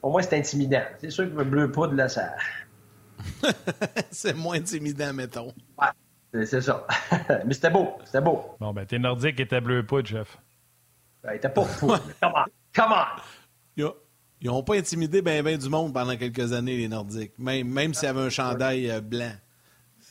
[0.00, 0.82] Pour moi, c'est intimidant.
[1.00, 2.30] C'est sûr que le bleu poudre, là, ça.
[4.10, 5.52] c'est moins intimidant, mettons.
[5.78, 5.88] Ouais.
[6.44, 6.86] C'est ça.
[7.46, 7.92] Mais c'était beau.
[8.04, 8.56] C'était beau.
[8.60, 10.38] Bon, ben, t'es nordique et t'es bleu poudre, chef.
[11.22, 11.88] Ben, était pas fou.
[11.88, 12.44] Come on.
[12.74, 13.20] Come on.
[14.40, 17.38] Ils n'ont pas intimidé bien ben du monde pendant quelques années, les Nordiques.
[17.38, 19.32] Même, même s'il y avait un chandail euh, blanc.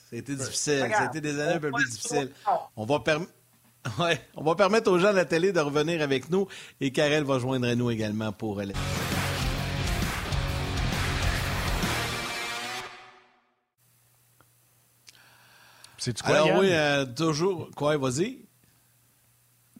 [0.09, 0.91] C'était difficile.
[0.99, 2.31] C'était des années un peu plus difficiles.
[2.75, 3.01] On va,
[3.99, 6.47] ouais, on va permettre aux gens de la télé de revenir avec nous
[6.81, 8.61] et Karel va joindre nous également pour
[16.05, 16.69] sais-tu quoi, Alors oui,
[17.15, 17.69] toujours.
[17.75, 18.45] Quoi, vas-y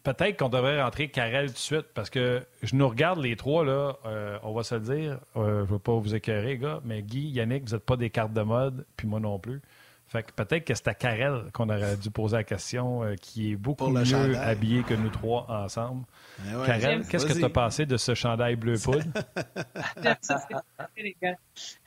[0.06, 3.66] peut-être qu'on devrait rentrer Karel tout de suite parce que je nous regarde les trois,
[3.66, 5.20] là, euh, on va se le dire.
[5.36, 8.10] Euh, je ne veux pas vous écœurer, gars, mais Guy, Yannick, vous n'êtes pas des
[8.10, 9.62] cartes de mode, puis moi non plus.
[10.08, 13.54] Fait que peut-être que c'est à Karel qu'on aurait dû poser la question, euh, qui
[13.54, 16.04] est beaucoup mieux habillé que nous trois ensemble.
[16.40, 19.02] Eh Karel, qu'est-ce que tu as passé de ce chandail bleu poudre?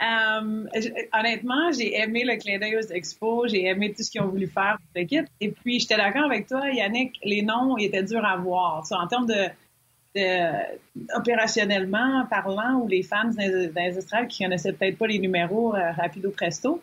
[0.02, 0.66] Euh,
[1.12, 4.48] honnêtement, j'ai aimé le clin d'œil aux expos, j'ai aimé tout ce qu'ils ont voulu
[4.48, 5.26] faire pour l'équipe.
[5.40, 8.85] Et puis, j'étais d'accord avec toi, Yannick, les noms étaient durs à voir.
[8.90, 9.48] en termes de,
[11.14, 15.92] opérationnellement parlant, ou les fans dans les, estrades qui connaissaient peut-être pas les numéros euh,
[15.92, 16.83] rapido presto,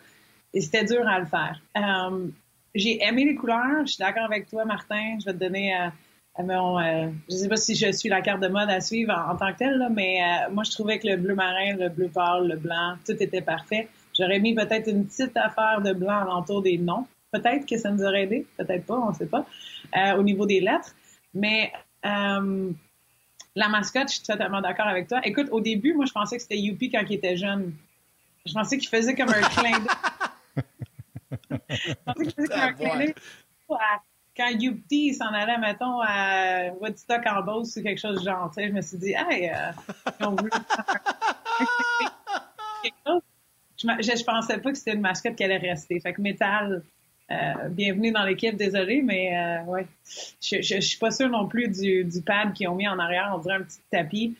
[0.56, 1.60] et c'était dur à le faire.
[1.76, 2.28] Euh,
[2.74, 3.86] j'ai aimé les couleurs.
[3.86, 5.18] Je suis d'accord avec toi, Martin.
[5.20, 6.78] Je vais te donner euh, mon.
[6.78, 9.52] Euh, je sais pas si je suis la carte de mode à suivre en, tant
[9.52, 12.56] que telle, mais euh, moi, je trouvais que le bleu marin, le bleu pâle, le
[12.56, 13.88] blanc, tout était parfait.
[14.18, 17.06] J'aurais mis peut-être une petite affaire de blanc alentour des noms.
[17.32, 19.44] Peut-être que ça nous aurait aidé, peut-être pas, on ne sait pas,
[20.16, 20.94] au niveau des lettres.
[21.34, 21.70] Mais
[22.02, 25.20] la mascotte, je suis totalement d'accord avec toi.
[25.22, 27.74] Écoute, au début, moi, je pensais que c'était Youpi quand il était jeune.
[28.46, 30.25] Je pensais qu'il faisait comme un clin d'œil
[34.36, 38.62] quand Youpti s'en allait, mettons, à Woodstock en Beauce ou quelque chose de genre, tu
[38.62, 39.72] sais, je me suis dit, hey, euh,
[40.20, 40.50] ils ont voulu
[42.82, 43.22] quelque chose.
[43.78, 46.00] Je, je, pensais pas que c'était une mascotte qui allait rester.
[46.00, 46.82] Fait que Metal,
[47.30, 49.86] euh, bienvenue dans l'équipe, désolé, mais euh, ouais.
[50.40, 53.32] Je, je, suis pas sûre non plus du, du pad qu'ils ont mis en arrière,
[53.34, 54.36] on dirait un petit tapis.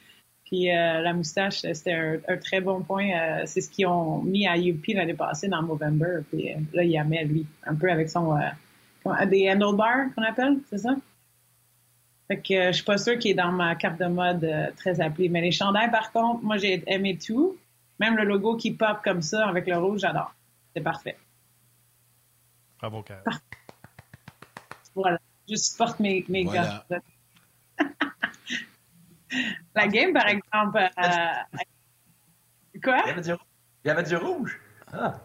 [0.47, 3.11] Puis euh, la moustache, c'était un, très bon point.
[3.11, 6.21] Euh, c'est ce qu'ils ont mis à UP l'année passée dans November.
[6.31, 8.39] Puis euh, là, il a mis lui, un peu avec son
[9.29, 10.97] des handlebars qu'on appelle, c'est ça?
[12.27, 15.29] Fait que je suis pas sûre qu'il est dans ma carte de mode très appelée.
[15.29, 17.57] Mais les chandails, par contre, moi j'ai aimé tout.
[18.01, 20.35] Même le logo qui pop comme ça avec le rouge, j'adore.
[20.75, 21.17] C'est parfait.
[22.81, 23.23] Bravo, Karen.
[24.95, 25.19] Voilà.
[25.49, 26.85] Je supporte mes, mes gars.
[29.75, 30.79] La game, par exemple.
[30.79, 31.59] Euh,
[32.83, 33.03] quoi?
[33.05, 33.31] Il y, avait du,
[33.85, 34.61] il y avait du rouge.
[34.93, 35.21] Ah.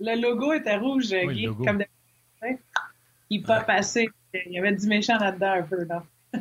[0.00, 2.64] Le logo était rouge, Guy, comme d'habitude.
[3.30, 4.08] Il pas passé.
[4.32, 6.04] Il y avait du méchant là-dedans un peu, là.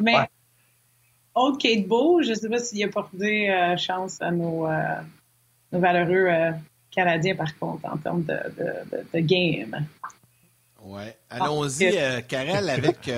[0.00, 0.16] Mais,
[1.34, 5.00] autre Kate Beau, je ne sais pas s'il a porté euh, chance à nos, euh,
[5.72, 6.54] nos valeureux
[6.90, 9.86] Canadiens, par contre, en termes de, de, de, game.
[10.82, 11.16] Ouais.
[11.28, 13.10] Allons-y, ah, Karel, avec.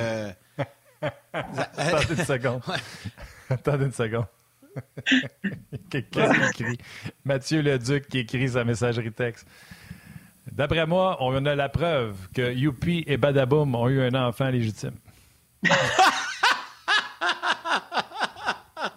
[1.33, 2.63] Attendez une seconde.
[3.51, 4.27] Attendez une seconde.
[5.91, 6.79] Quelqu'un qui écrit.
[7.25, 9.47] Mathieu Leduc qui écrit sa messagerie texte.
[10.53, 14.95] D'après moi, on a la preuve que Youpi et Badaboum ont eu un enfant légitime.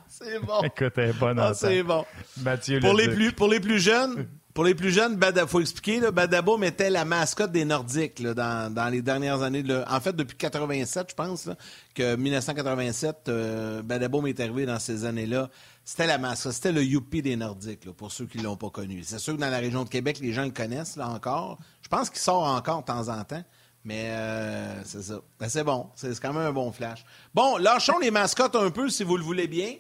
[0.07, 0.61] c'est bon.
[0.61, 2.05] Écoute, bon ah, C'est bon.
[2.41, 5.99] Mathieu pour Les plus, pour les plus jeunes, pour les plus jeunes, il faut expliquer,
[5.99, 9.63] là, Badabo était la mascotte des Nordiques dans, les dernières années.
[9.87, 11.49] en fait, depuis 87, je pense,
[11.93, 15.49] que 1987, euh, Badabo est arrivé dans ces années-là.
[15.85, 19.03] C'était la mascotte, c'était le Youpi des Nordiques, pour ceux qui ne l'ont pas connu.
[19.03, 21.57] C'est sûr que dans la région de Québec, les gens le connaissent là encore.
[21.81, 23.43] Je pense qu'il sort encore de temps en temps.
[23.83, 25.21] Mais euh, c'est ça.
[25.39, 25.89] Ben, c'est bon.
[25.95, 27.03] C'est quand même un bon flash.
[27.33, 29.73] Bon, lâchons les mascottes un peu, si vous le voulez bien.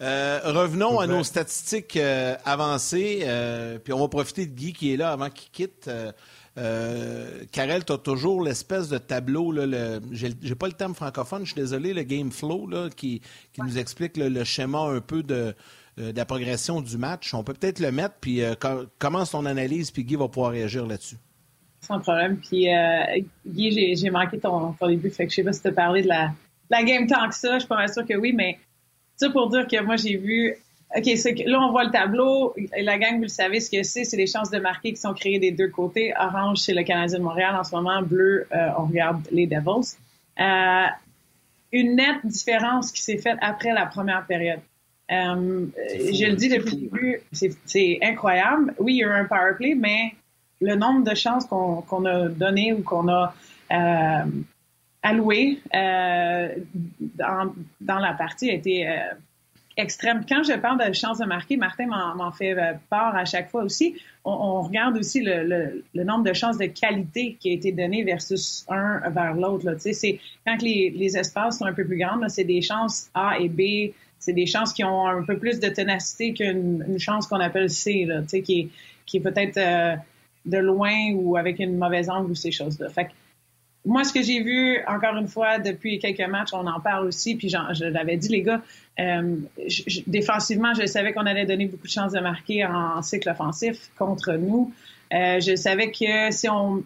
[0.00, 4.92] Euh, revenons à nos statistiques euh, avancées, euh, puis on va profiter de Guy qui
[4.92, 5.90] est là avant qu'il quitte.
[7.52, 11.60] Karel, tu as toujours l'espèce de tableau, là, j'ai pas le terme francophone, je suis
[11.60, 15.54] désolé, le game flow là, qui, qui nous explique le schéma un peu de,
[15.96, 17.34] la progression du match.
[17.34, 18.42] On peut peut-être le mettre, puis
[18.98, 21.16] commence ton analyse, puis Guy va pouvoir réagir là-dessus.
[21.80, 22.38] Sans problème.
[22.38, 22.66] Puis
[23.46, 26.08] Guy, j'ai manqué ton, début, fait que je sais pas si tu as parlé de
[26.08, 26.32] la,
[26.82, 28.58] game tant que ça, je suis pas sûr que oui, mais
[29.18, 30.54] ça pour dire que moi, j'ai vu
[30.96, 32.54] OK, que là, on voit le tableau.
[32.80, 35.12] La gang, vous le savez, ce que c'est, c'est les chances de marquer qui sont
[35.12, 36.14] créées des deux côtés.
[36.18, 38.00] Orange, c'est le Canadien de Montréal en ce moment.
[38.00, 39.96] Bleu, euh, on regarde les Devils.
[40.40, 40.86] Euh,
[41.72, 44.60] une nette différence qui s'est faite après la première période.
[45.10, 48.74] Euh, je le dis depuis le début, c'est incroyable.
[48.78, 50.14] Oui, il y a eu un power play, mais
[50.60, 53.34] le nombre de chances qu'on a donné ou qu'on a
[53.72, 54.24] euh,
[55.02, 56.48] alloué euh,
[57.00, 58.96] dans, la partie a été euh,
[59.76, 60.24] extrême.
[60.28, 63.62] Quand je parle de chance de marquer, Martin m'en fait euh, part à chaque fois
[63.62, 63.96] aussi.
[64.24, 68.66] On, regarde aussi le, le, nombre de chances de qualité qui a été donné versus
[68.68, 69.74] un vers l'autre.
[69.78, 73.94] C'est quand les, espaces sont un peu plus grands, c'est des chances A et B.
[74.18, 77.70] C'est des chances qui ont un peu plus de ténacité qu'une une chance qu'on appelle
[77.70, 78.06] C,
[78.44, 78.70] qui
[79.14, 79.58] est, peut-être
[80.44, 82.88] de loin ou avec une mauvaise angle ou ces choses-là.
[83.84, 87.36] Moi, ce que j'ai vu, encore une fois, depuis quelques matchs, on en parle aussi,
[87.36, 88.60] puis je l'avais dit, les gars,
[88.98, 89.36] euh,
[90.06, 94.32] défensivement, je savais qu'on allait donner beaucoup de chances de marquer en cycle offensif contre
[94.32, 94.72] nous.
[95.14, 96.84] Euh, je savais que si on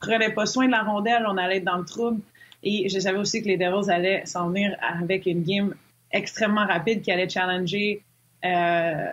[0.00, 2.20] prenait pas soin de la rondelle, on allait être dans le trouble.
[2.62, 5.74] Et je savais aussi que les Devils allaient s'en venir avec une game
[6.12, 8.02] extrêmement rapide qui allait challenger
[8.44, 9.06] euh,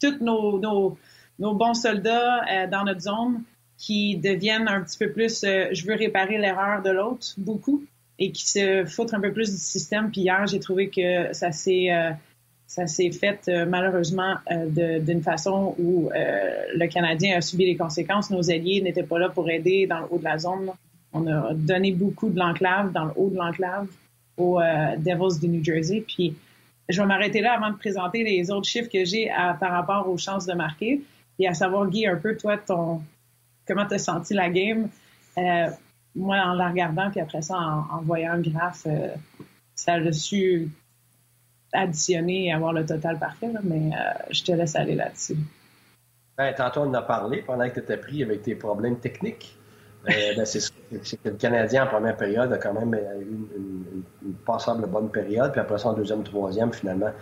[0.00, 0.96] tous nos,
[1.38, 3.42] bons soldats dans notre zone
[3.80, 7.82] qui deviennent un petit peu plus euh, je veux réparer l'erreur de l'autre beaucoup
[8.18, 10.10] et qui se foutent un peu plus du système.
[10.10, 12.10] Puis hier, j'ai trouvé que ça s'est euh,
[12.70, 17.76] ça s'est fait euh, malheureusement euh, d'une façon où euh, le Canadien a subi les
[17.76, 18.30] conséquences.
[18.30, 20.70] Nos alliés n'étaient pas là pour aider dans le haut de la zone.
[21.12, 23.88] On a donné beaucoup de l'enclave, dans le haut de l'enclave,
[24.36, 24.60] aux
[24.98, 26.04] Devils de New Jersey.
[26.06, 26.36] Puis
[26.88, 29.28] je vais m'arrêter là avant de présenter les autres chiffres que j'ai
[29.58, 31.02] par rapport aux chances de marquer.
[31.40, 33.00] Et à savoir, Guy, un peu, toi, ton
[33.66, 34.88] comment tu as senti la game?
[36.16, 38.86] moi, en la regardant, puis après ça, en, voyant le graphe,
[39.74, 40.70] ça a su
[41.72, 45.36] additionner et avoir le total parfait, mais euh, je te laisse aller là-dessus.
[46.36, 49.56] Ben, tantôt, on en a parlé pendant que tu étais pris avec tes problèmes techniques.
[50.08, 50.60] Euh, ben, c'est
[51.22, 55.52] que le Canadien, en première période, a quand même eu une, passable bonne période.
[55.52, 57.12] Puis après ça, en deuxième, troisième, finalement,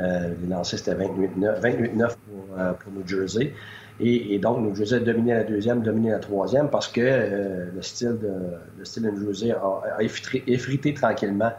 [0.00, 3.54] euh, les lancers, c'était 28-9 pour, pour, New Jersey.
[4.00, 8.18] Et, donc, New Jersey a dominé la deuxième, dominé la troisième parce que le, style
[8.20, 8.32] de,
[8.76, 11.52] le style de New Jersey a, effrité tranquillement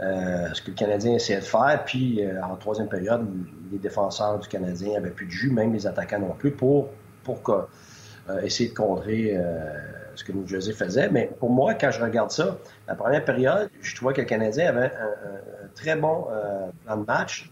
[0.00, 1.82] euh, ce que le Canadien essayait de faire.
[1.86, 3.26] Puis, euh, en troisième période,
[3.72, 6.90] les défenseurs du Canadien n'avaient plus de jus, même les attaquants non plus, pour,
[7.24, 9.36] pour euh, essayer de contrer
[10.14, 11.08] ce que New Jersey faisait.
[11.10, 14.68] Mais pour moi, quand je regarde ça, la première période, je trouvais que le Canadien
[14.68, 16.26] avait un, très bon
[16.84, 17.50] plan de match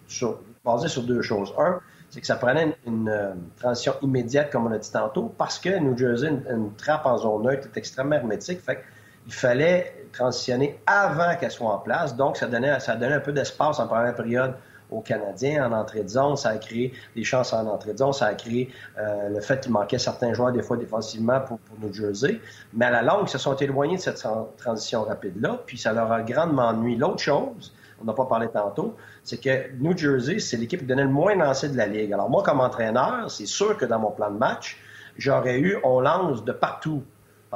[0.65, 1.55] basé sur deux choses.
[1.59, 1.81] Un,
[2.17, 5.99] c'est que ça prenait une, transition immédiate, comme on a dit tantôt, parce que New
[5.99, 8.63] Jersey, une, trappe en zone neutre est extrêmement hermétique.
[8.63, 8.83] Fait
[9.27, 12.17] il fallait transitionner avant qu'elle soit en place.
[12.17, 14.55] Donc, ça donnait, ça donnait un peu d'espace en première période
[14.91, 16.37] aux Canadiens en entrée de zone.
[16.37, 18.13] Ça a créé des chances en entrée de zone.
[18.13, 21.93] Ça a créé euh, le fait qu'il manquait certains joueurs, des fois défensivement, pour, New
[21.93, 22.41] Jersey.
[22.73, 24.25] Mais à la longue, ils se sont éloignés de cette
[24.57, 25.61] transition rapide-là.
[25.67, 26.97] Puis ça leur a grandement nuit.
[26.97, 31.05] L'autre chose, on n'a pas parlé tantôt, c'est que New Jersey, c'est l'équipe qui donnait
[31.05, 32.13] le moins lancé de la Ligue.
[32.13, 34.79] Alors moi, comme entraîneur, c'est sûr que dans mon plan de match,
[35.17, 37.03] j'aurais eu, on lance de partout.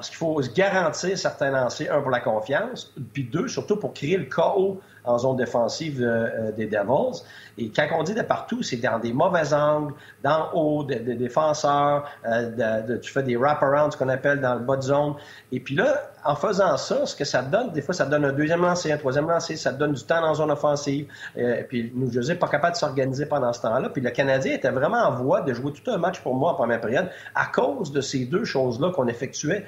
[0.01, 3.93] Parce qu'il faut se garantir certains lancers, un pour la confiance, puis deux, surtout pour
[3.93, 7.23] créer le chaos en zone défensive euh, euh, des Devils.
[7.59, 9.93] Et quand on dit de partout, c'est dans des mauvais angles,
[10.25, 14.77] d'en haut, des défenseurs, euh, tu fais des wraparounds, ce qu'on appelle dans le bas
[14.77, 15.17] de zone.
[15.53, 18.33] Et puis là, en faisant ça, ce que ça donne, des fois, ça donne un
[18.33, 21.07] deuxième lancer, un troisième lancer, ça donne du temps dans la zone offensive.
[21.37, 23.89] Et puis nous, José, pas capable de s'organiser pendant ce temps-là.
[23.89, 26.55] Puis le Canadien était vraiment en voie de jouer tout un match pour moi en
[26.55, 29.65] première période à cause de ces deux choses-là qu'on effectuait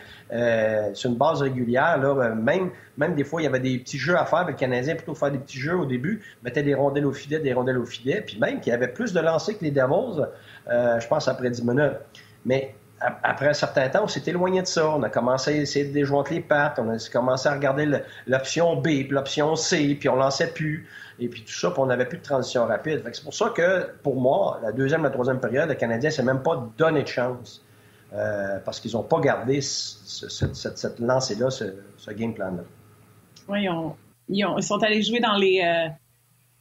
[0.92, 1.98] sur une base régulière.
[1.98, 4.46] Là, même, même des fois, il y avait des petits jeux à faire.
[4.46, 7.52] Le Canadien, plutôt faire des petits jeux au début, mettait des rondelles au filet, des
[7.52, 10.22] rondelles au filet, puis même qu'il y avait plus de lancers que les Devils,
[10.70, 11.98] euh, je pense, après 10 minutes.
[12.44, 12.74] Mais
[13.22, 14.90] après un certain temps, on s'est éloigné de ça.
[14.90, 16.78] On a commencé à essayer de déjointer les pattes.
[16.78, 17.88] On a commencé à regarder
[18.26, 20.88] l'option B, puis l'option C, puis on lançait plus.
[21.18, 23.02] Et puis tout ça, puis on n'avait plus de transition rapide.
[23.12, 26.42] C'est pour ça que, pour moi, la deuxième, la troisième période, le Canadien s'est même
[26.42, 27.64] pas donné de chance.
[28.14, 32.62] Euh, parce qu'ils n'ont pas gardé cette, lancée-là, ce, game plan-là.
[33.48, 33.66] Oui,
[34.28, 35.62] ils, sont allés jouer dans les.
[35.64, 35.88] Euh,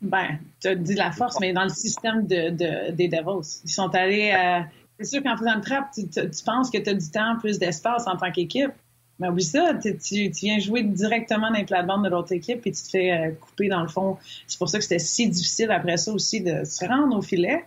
[0.01, 3.61] ben, tu as dit la force, mais dans le système de, des Devils.
[3.65, 4.33] Ils sont allés.
[4.33, 4.61] Euh,
[5.03, 6.05] c'est sûr qu'en faisant une trappe, tu,
[6.45, 8.71] penses que tu as du temps, plus d'espace en tant qu'équipe.
[9.19, 12.81] Mais oublie ça, tu, viens jouer directement avec la bande de l'autre équipe et tu
[12.81, 14.17] te fais couper dans le fond.
[14.47, 17.63] C'est pour ça que c'était si difficile après ça aussi de se rendre au filet.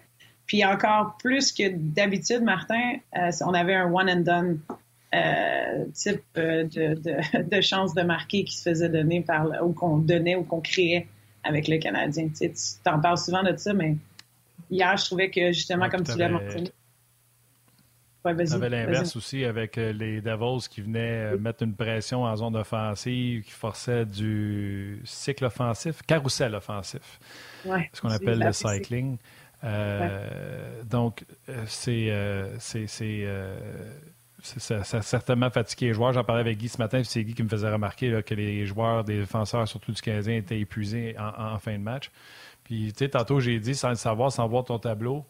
[0.47, 4.61] Puis encore plus que d'habitude, Martin, euh, on avait un one and done
[5.14, 9.72] euh, type euh, de, de, de, chance de marquer qui se faisait donner par ou
[9.72, 11.07] qu'on donnait ou qu'on créait
[11.45, 12.28] avec le Canadien.
[12.28, 12.51] Tu
[12.82, 13.97] t'en parles souvent de ça, mais
[14.70, 16.70] hier, je trouvais que justement, comme tu l'as mentionné.
[18.24, 23.42] Ouais, avait l'inverse aussi avec les Devils qui venaient mettre une pression en zone offensive,
[23.42, 27.20] qui forçait du cycle offensif, carrousel offensif.
[27.66, 29.18] Ouais, ce qu'on appelle le cycling.
[29.64, 32.86] Euh, donc, euh, euh, c'est.
[32.86, 33.26] c'est
[34.42, 36.12] ça, a certainement fatigué les joueurs.
[36.12, 39.02] J'en parlais avec Guy ce matin, c'est Guy qui me faisait remarquer que les joueurs,
[39.02, 42.10] des défenseurs, surtout du Canadien, étaient épuisés en, fin de match.
[42.62, 45.24] Puis, tu sais, tantôt, j'ai dit, sans le savoir, sans voir ton tableau,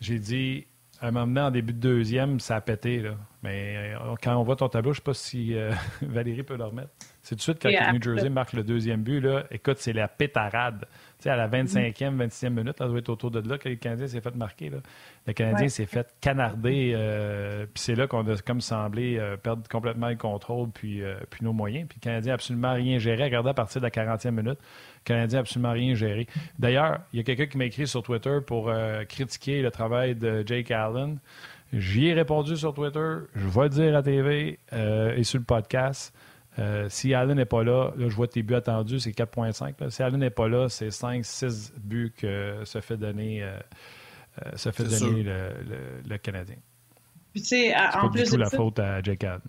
[0.00, 0.66] j'ai dit,
[1.02, 3.00] à un moment donné, en début de deuxième, ça a pété.
[3.00, 3.16] Là.
[3.42, 3.92] Mais
[4.22, 5.54] quand on voit ton tableau, je ne sais pas si
[6.02, 6.90] Valérie peut le remettre.
[7.22, 9.20] C'est tout de suite quand New Jersey marque le deuxième but.
[9.20, 10.86] Là, écoute, c'est la pétarade
[11.30, 14.20] à la 25e, 26e minute, ça doit être autour de là que le Canadien s'est
[14.20, 14.70] fait marquer.
[15.26, 19.62] Le Canadien s'est fait canarder, euh, puis c'est là qu'on a comme semblé euh, perdre
[19.68, 21.86] complètement le contrôle puis, euh, puis nos moyens.
[21.88, 23.24] Puis le Canadien n'a absolument rien géré.
[23.24, 26.26] Regardez à partir de la 40e minute, le Canadien n'a absolument rien géré.
[26.58, 28.72] D'ailleurs, il y a quelqu'un qui m'a écrit sur Twitter pour
[29.08, 31.18] critiquer le travail de Jake Allen.
[31.72, 33.16] J'y ai répondu sur Twitter.
[33.34, 36.14] Je vais le dire à TV et sur le podcast.
[36.58, 39.90] Euh, si Allen n'est pas là, là, je vois tes buts attendus, c'est 4,5.
[39.90, 43.58] Si Allen n'est pas là, c'est 5, 6 buts que se fait donner, euh,
[44.56, 46.56] se fait donner le, Canadien.
[47.32, 49.40] Puis, tu sais, en pas du tout la faute à Jake Allen.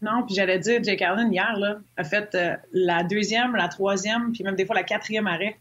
[0.00, 2.36] Non, puis j'allais dire, Jake Allen, hier, là, a fait
[2.72, 5.58] la deuxième, la troisième, puis même des fois la quatrième arrêt.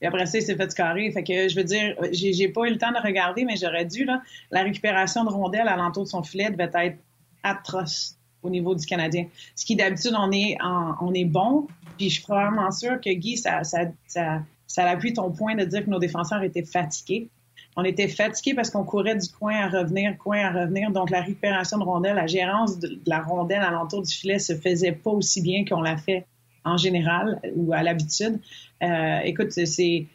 [0.00, 1.10] Et après ça, il s'est fait carrer.
[1.12, 4.04] Fait que je veux dire, j'ai pas eu le temps de regarder, mais j'aurais dû,
[4.04, 4.20] là.
[4.50, 6.98] La récupération de rondelles à l'entour de son filet devait être
[7.42, 9.26] atroce au niveau du Canadien.
[9.56, 11.66] Ce qui d'habitude, on est on est bon.
[11.96, 15.64] Puis je suis probablement sûre que Guy, ça, ça, ça, ça appuie ton point de
[15.64, 17.28] dire que nos défenseurs étaient fatigués.
[17.76, 20.90] On était fatigués parce qu'on courait du coin à revenir, coin à revenir.
[20.90, 24.54] Donc, la récupération de rondelles, la gérance de, la rondelle à l'entour du filet se
[24.54, 26.26] faisait pas aussi bien qu'on l'a fait
[26.64, 28.40] en général ou à l'habitude.
[28.82, 30.06] Euh, écoute, c'est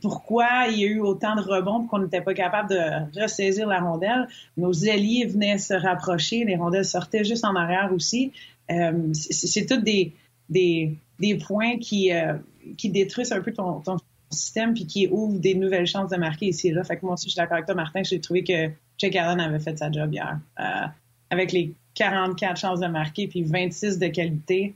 [0.00, 3.80] pourquoi il y a eu autant de rebonds qu'on n'était pas capable de ressaisir la
[3.80, 4.28] rondelle.
[4.56, 8.32] Nos alliés venaient se rapprocher, les rondelles sortaient juste en arrière aussi.
[8.70, 10.12] Euh, c'est tous des,
[10.48, 12.34] des, points qui, euh,
[12.76, 13.82] qui détruisent un peu ton,
[14.30, 16.82] système puis qui ouvrent des nouvelles chances de marquer ici là.
[16.84, 18.02] Fait que moi aussi, je suis d'accord avec toi, Martin.
[18.02, 20.40] J'ai trouvé que Jake Allen avait fait sa job hier.
[20.58, 20.86] Euh,
[21.28, 24.74] avec les 44 chances de marquer puis 26 de qualité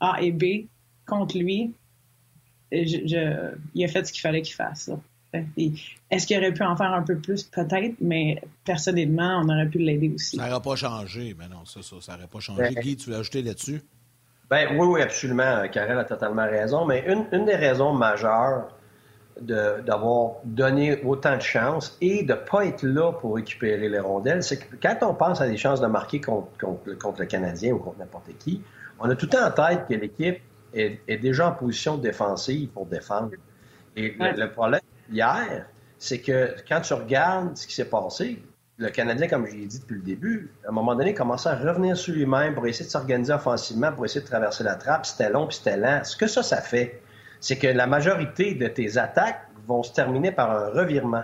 [0.00, 0.66] A et B
[1.06, 1.72] contre lui,
[2.74, 4.90] je, il a fait ce qu'il fallait qu'il fasse.
[6.10, 7.42] Est-ce qu'il aurait pu en faire un peu plus?
[7.44, 10.36] Peut-être, mais personnellement, on aurait pu l'aider aussi.
[10.36, 12.74] Ça n'aurait pas changé, mais non, ça, ça, n'aurait pas changé.
[12.80, 13.82] Guy, tu veux ajouter là-dessus?
[14.50, 15.66] Ben, oui, oui, absolument.
[15.72, 16.84] Karel a totalement raison.
[16.84, 18.68] Mais une, des raisons majeures
[19.40, 24.44] d'avoir donné autant de chances et de ne pas être là pour récupérer les rondelles,
[24.44, 26.46] c'est que quand on pense à des chances de marquer contre,
[27.00, 28.62] contre le Canadien ou contre n'importe qui,
[29.00, 30.38] on a tout le temps en tête que l'équipe
[30.74, 33.30] est, déjà en position défensive pour défendre.
[33.96, 35.66] Et le, problème hier,
[35.98, 38.42] c'est que quand tu regardes ce qui s'est passé,
[38.76, 41.56] le Canadien, comme je l'ai dit depuis le début, à un moment donné, commençait à
[41.56, 45.06] revenir sur lui-même pour essayer de s'organiser offensivement, pour essayer de traverser la trappe.
[45.06, 46.02] C'était long puis c'était lent.
[46.02, 47.00] Ce que ça, ça fait,
[47.40, 51.22] c'est que la majorité de tes attaques vont se terminer par un revirement.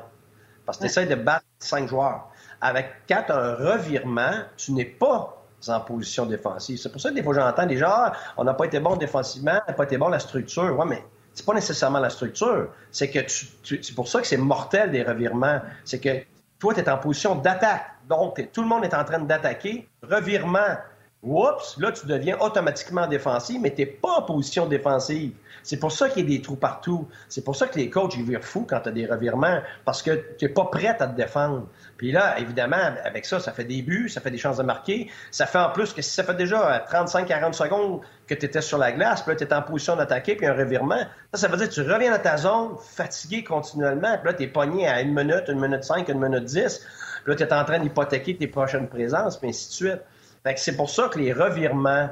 [0.65, 2.31] Parce que tu essaies de battre cinq joueurs.
[2.61, 6.79] Avec quatre, un revirement, tu n'es pas en position défensive.
[6.79, 8.97] C'est pour ça que des fois j'entends des gens, ah, on n'a pas été bon
[8.97, 10.79] défensivement, on n'a pas été bon la structure.
[10.79, 11.05] Ouais, mais
[11.35, 12.69] c'est pas nécessairement la structure.
[12.91, 15.61] C'est que c'est pour ça que c'est mortel des revirements.
[15.85, 16.25] C'est que
[16.59, 17.87] toi, tu es en position d'attaque.
[18.09, 19.89] Donc, tout le monde est en train d'attaquer.
[20.03, 20.77] Revirement.
[21.23, 25.33] Oups, là, tu deviens automatiquement défensif, mais tu n'es pas en position défensive.
[25.63, 27.09] C'est pour ça qu'il y a des trous partout.
[27.29, 30.03] C'est pour ça que les coachs, ils virent fous quand tu as des revirements, parce
[30.03, 31.67] que tu n'es pas prêt à te défendre.
[31.97, 35.11] Puis là, évidemment, avec ça, ça fait des buts, ça fait des chances de marquer.
[35.31, 38.79] Ça fait en plus que si ça fait déjà 35-40 secondes que tu étais sur
[38.79, 41.01] la glace, puis là, tu es en position d'attaquer, puis un revirement,
[41.35, 44.45] ça, ça veut dire que tu reviens dans ta zone, fatigué continuellement, puis là, tu
[44.45, 46.87] es pogné à une minute, une minute cinq, une minute dix,
[47.25, 50.01] puis là, tu es en train d'hypothéquer tes prochaines présences, puis ainsi de suite.
[50.43, 52.09] Fait que c'est pour ça que les revirements,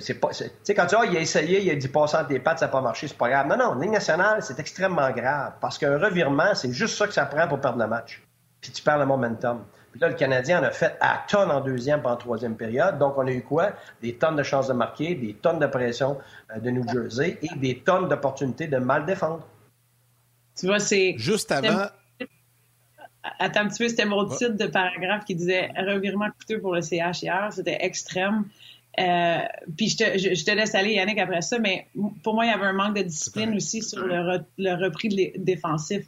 [0.00, 2.28] c'est pas, tu sais, quand tu dis, il a essayé, il a dit passer entre
[2.28, 3.46] tes pattes, ça n'a pas marché, c'est pas grave.
[3.46, 5.54] Non, non, Ligue nationale, c'est extrêmement grave.
[5.60, 8.22] Parce qu'un revirement, c'est juste ça que ça prend pour perdre le match.
[8.60, 9.64] Puis tu perds le momentum.
[9.90, 12.98] Puis là, le Canadien en a fait à tonnes en deuxième et en troisième période.
[12.98, 13.72] Donc, on a eu quoi?
[14.02, 16.18] Des tonnes de chances de marquer, des tonnes de pression
[16.54, 19.46] euh, de New Jersey et des tonnes d'opportunités de mal défendre.
[20.58, 21.14] Tu vois, c'est.
[21.16, 21.86] Juste avant.
[23.38, 26.82] Attends un petit peu, c'était mon titre de paragraphe qui disait revirement coûteux pour le
[26.82, 27.48] CH hier.
[27.52, 28.44] C'était extrême.
[28.98, 29.38] Euh,
[29.76, 31.86] puis je te, je, te, laisse aller, Yannick, après ça, mais
[32.22, 36.04] pour moi, il y avait un manque de discipline aussi sur le, le repris défensif.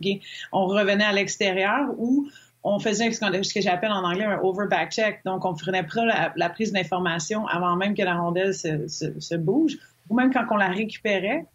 [0.53, 2.29] On revenait à l'extérieur où
[2.63, 5.21] on faisait ce, que j'appelle en anglais un over-back check.
[5.25, 9.79] Donc, on prenait pas la, prise d'information avant même que la rondelle se, se, bouge.
[10.09, 11.47] Ou même quand on la récupérait,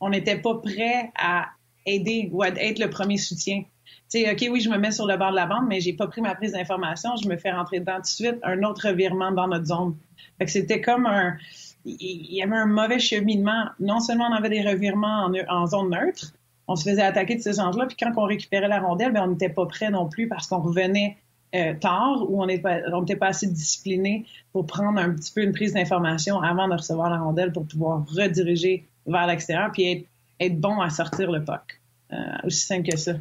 [0.00, 1.48] on n'était pas prêt à
[1.86, 3.64] aider ou à être le premier soutien.
[4.12, 6.06] Sais, OK, oui, je me mets sur le bord de la bande, mais j'ai pas
[6.06, 9.32] pris ma prise d'information, je me fais rentrer dedans tout de suite, un autre revirement
[9.32, 9.96] dans notre zone.
[10.36, 11.38] Fait que c'était comme un,
[11.86, 13.70] il y avait un mauvais cheminement.
[13.80, 16.34] Non seulement on avait des revirements en, zone neutre,
[16.68, 19.28] on se faisait attaquer de ces gens-là, puis quand on récupérait la rondelle, ben on
[19.28, 21.16] n'était pas prêt non plus parce qu'on revenait
[21.54, 25.72] euh, tard ou on n'était pas assez discipliné pour prendre un petit peu une prise
[25.72, 30.06] d'information avant de recevoir la rondelle pour pouvoir rediriger vers l'extérieur puis
[30.38, 31.80] être, bon à sortir le puck.
[32.12, 33.14] Euh, aussi simple que ça.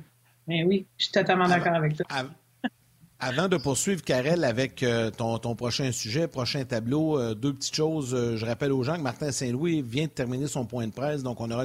[0.52, 2.06] Mais oui, je suis totalement d'accord avec toi.
[3.24, 7.76] Avant de poursuivre, Karel, avec euh, ton, ton, prochain sujet, prochain tableau, euh, deux petites
[7.76, 8.16] choses.
[8.16, 11.22] Euh, je rappelle aux gens que Martin Saint-Louis vient de terminer son point de presse,
[11.22, 11.64] donc on aura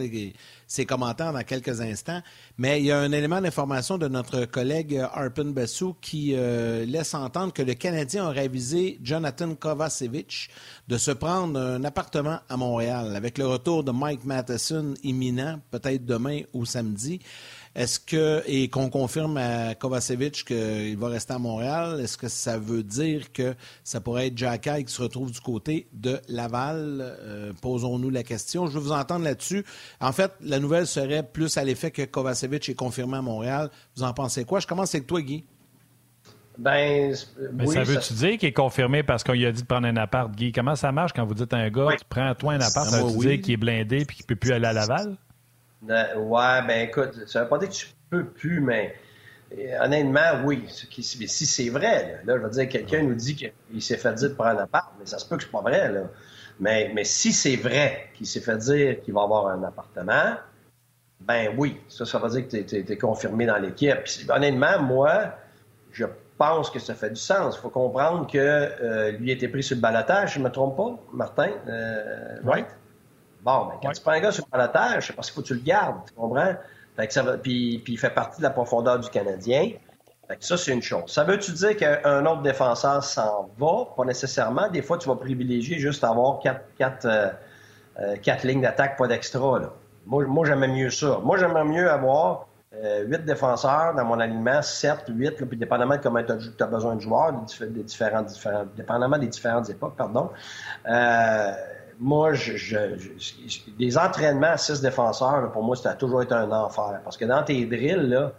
[0.66, 2.20] ses commentaires dans quelques instants.
[2.59, 7.55] Mais il y a un élément d'information de notre collègue Arpin Bessou qui laisse entendre
[7.55, 10.51] que le Canadien aurait avisé Jonathan Kovacevic
[10.89, 16.05] de se prendre un appartement à Montréal avec le retour de Mike Matheson imminent, peut-être
[16.05, 17.20] demain ou samedi.
[17.77, 22.57] Est-ce que, et qu'on confirme à Kovacevic qu'il va rester à Montréal, est-ce que ça
[22.57, 23.55] veut dire que
[23.85, 27.01] ça pourrait être Jack qui se retrouve du côté de Laval?
[27.03, 28.66] Euh, posons-nous la question.
[28.66, 29.62] Je veux vous entendre là-dessus.
[30.01, 33.70] En fait, la nouvelle serait plus à l'effet que Kovacevic est confirmé à Montréal.
[33.95, 34.59] Vous en pensez quoi?
[34.61, 35.45] Je commence avec toi, Guy.
[36.57, 37.14] Ben,
[37.53, 39.99] Mais ça veut-tu dire qu'il est confirmé parce qu'on lui a dit de prendre un
[39.99, 40.51] appart, Guy?
[40.51, 43.05] Comment ça marche quand vous dites à un gars, tu prends toi un appart, ça
[43.05, 45.18] veut dire qu'il est blindé et qu'il ne peut plus aller à Laval?
[45.83, 48.95] Ouais, ben écoute, ça veut pas dire que tu peux plus, mais
[49.57, 50.64] euh, honnêtement, oui.
[50.68, 54.35] Si c'est vrai, là, je veux dire, quelqu'un nous dit qu'il s'est fait dire de
[54.35, 56.03] prendre un appart, mais ça se peut que c'est pas vrai, là.
[56.59, 60.37] Mais, mais si c'est vrai qu'il s'est fait dire qu'il va avoir un appartement,
[61.20, 63.99] ben oui, ça, ça veut dire que tu es, confirmé dans l'équipe.
[64.29, 65.35] Honnêtement, moi,
[65.93, 66.07] je
[66.39, 67.57] pense que ça fait du sens.
[67.57, 70.51] Il faut comprendre que euh, lui a été pris sur le balotage, je ne me
[70.51, 71.51] trompe pas, Martin.
[71.68, 72.66] Euh, right?
[73.47, 75.47] Bon, ben, quand tu prends un gars sur le balotage, c'est parce qu'il faut que
[75.47, 76.57] tu le gardes, tu comprends?
[76.97, 79.70] Fait que ça va, puis, puis il fait partie de la profondeur du Canadien.
[80.26, 81.05] Fait que ça, c'est une chose.
[81.07, 83.84] Ça veut-tu dire qu'un autre défenseur s'en va?
[83.97, 84.68] Pas nécessairement.
[84.68, 87.28] Des fois, tu vas privilégier juste avoir quatre, quatre, euh,
[88.01, 89.61] euh quatre lignes d'attaque, pas d'extra.
[90.07, 91.20] Moi, moi j'aimais mieux ça.
[91.22, 96.03] Moi, j'aimerais mieux avoir euh, 8 défenseurs dans mon alignement, 7, 8, puis dépendamment de
[96.03, 100.30] comment tu as, besoin de joueurs, des, différents, différents, dépendamment des différentes époques, pardon.
[100.88, 101.53] Euh,
[101.99, 102.76] moi, je,
[103.78, 107.01] des entraînements à 6 défenseurs, pour moi, ça a toujours été un enfer.
[107.05, 108.32] Parce que dans tes drills, là,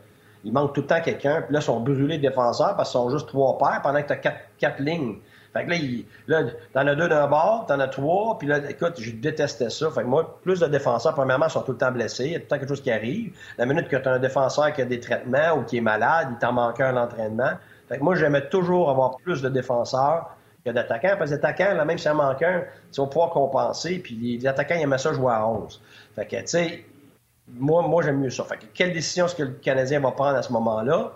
[0.44, 3.00] il manque tout le temps quelqu'un, puis là, ils sont brûlés de défenseurs parce qu'ils
[3.00, 5.18] sont juste trois paires pendant que tu as quatre, lignes.
[5.54, 8.94] Fait que là, là t'en as deux d'un bord, t'en as trois, puis là, écoute,
[9.00, 9.90] je détestais ça.
[9.90, 12.40] Fait que moi, plus de défenseurs, premièrement, sont tout le temps blessés, il y a
[12.40, 13.34] tout le temps quelque chose qui arrive.
[13.58, 16.30] La minute que tu as un défenseur qui a des traitements ou qui est malade,
[16.32, 17.54] il t'en manque un entraînement.
[17.90, 20.37] Fait que moi, j'aimais toujours avoir plus de défenseurs
[20.68, 23.30] que d'attaquants, parce que les attaquants, là, même si en manque un, tu vas pouvoir
[23.32, 25.82] compenser, puis les, attaquants, ils aimaient ça jouer à 11.
[26.16, 26.86] Fait que, tu sais,
[27.48, 28.44] moi, moi j'aime mieux ça.
[28.44, 31.14] Fait que, quelle décision est-ce que le Canadien va prendre à ce moment-là?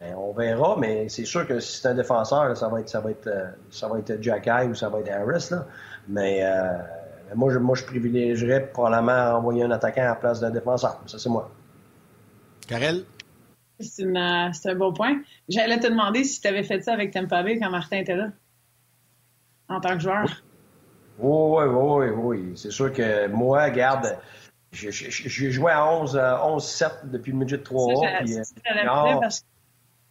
[0.00, 3.00] Ben, on verra, mais c'est sûr que si c'est un défenseur, ça va être ça
[3.00, 5.48] va être euh, ça va être Jack ou ça va être Harris.
[5.52, 5.66] Là.
[6.08, 6.72] Mais euh,
[7.34, 11.00] moi, je, moi, je privilégierais probablement envoyer un attaquant à la place d'un défenseur.
[11.06, 11.50] Ça, c'est moi.
[12.66, 13.04] Karel?
[13.80, 15.20] C'est, un bon point.
[15.48, 18.28] J'allais te demander si tu avais fait ça avec Tampa Bay quand Martin était là,
[19.74, 20.42] en tant que joueur?
[21.18, 22.52] Oui, oui, oui, oui.
[22.56, 24.18] C'est sûr que moi, garde,
[24.72, 24.90] j'ai
[25.50, 29.42] joué à 11, 11-7 depuis le midget 3A.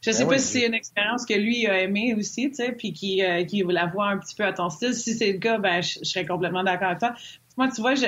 [0.01, 2.73] Je sais ben pas si c'est une expérience que lui a aimé aussi, tu sais,
[2.73, 4.93] puis qui, euh, qui la voir un petit peu à ton style.
[4.93, 7.13] Si c'est le cas, ben, je, serais complètement d'accord avec toi.
[7.55, 8.07] Moi, tu vois, je,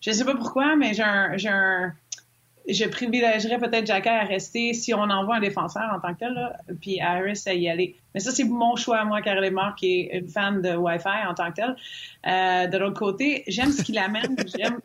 [0.00, 1.92] je sais pas pourquoi, mais j'ai un, j'ai un,
[2.68, 6.32] je privilégierais peut-être Jacquet à rester si on envoie un défenseur en tant que tel,
[6.32, 7.96] là, puis Harris à y aller.
[8.14, 11.26] Mais ça, c'est mon choix à moi, Carole Marc, qui est une fan de Wi-Fi
[11.28, 11.76] en tant que tel.
[12.26, 14.80] Euh, de l'autre côté, j'aime ce qu'il amène, j'aime,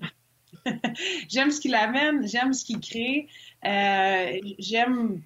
[1.30, 3.28] j'aime ce qu'il amène, j'aime ce qu'il crée,
[3.66, 5.22] euh, j'aime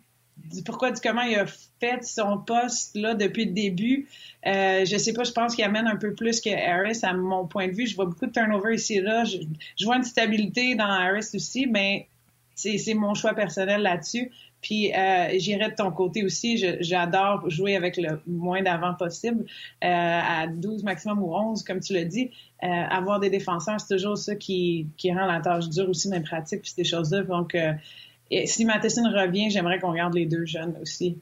[0.51, 1.45] du pourquoi, du comment il a
[1.80, 4.08] fait son poste là depuis le début.
[4.45, 7.47] Euh, je sais pas, je pense qu'il amène un peu plus que Harris à mon
[7.47, 7.88] point de vue.
[7.88, 9.24] Je vois beaucoup de turnover ici et là.
[9.24, 12.08] Je, vois une stabilité dans Harris aussi, mais
[12.56, 14.32] c'est mon choix personnel là-dessus.
[14.64, 16.58] Puis euh, j'irai de ton côté aussi.
[16.80, 19.45] J'adore jouer avec le moins d'avant possible,
[19.84, 22.32] euh, à 12 maximum ou 11, comme tu l'as dit.
[22.64, 26.16] Euh, avoir des défenseurs, c'est toujours ça qui, qui rend la tâche dure aussi dans
[26.16, 27.24] les pratiques, puis ces choses-là.
[27.24, 27.74] Donc, euh,
[28.32, 31.20] et si Matheson revient, j'aimerais qu'on garde les deux jeunes aussi,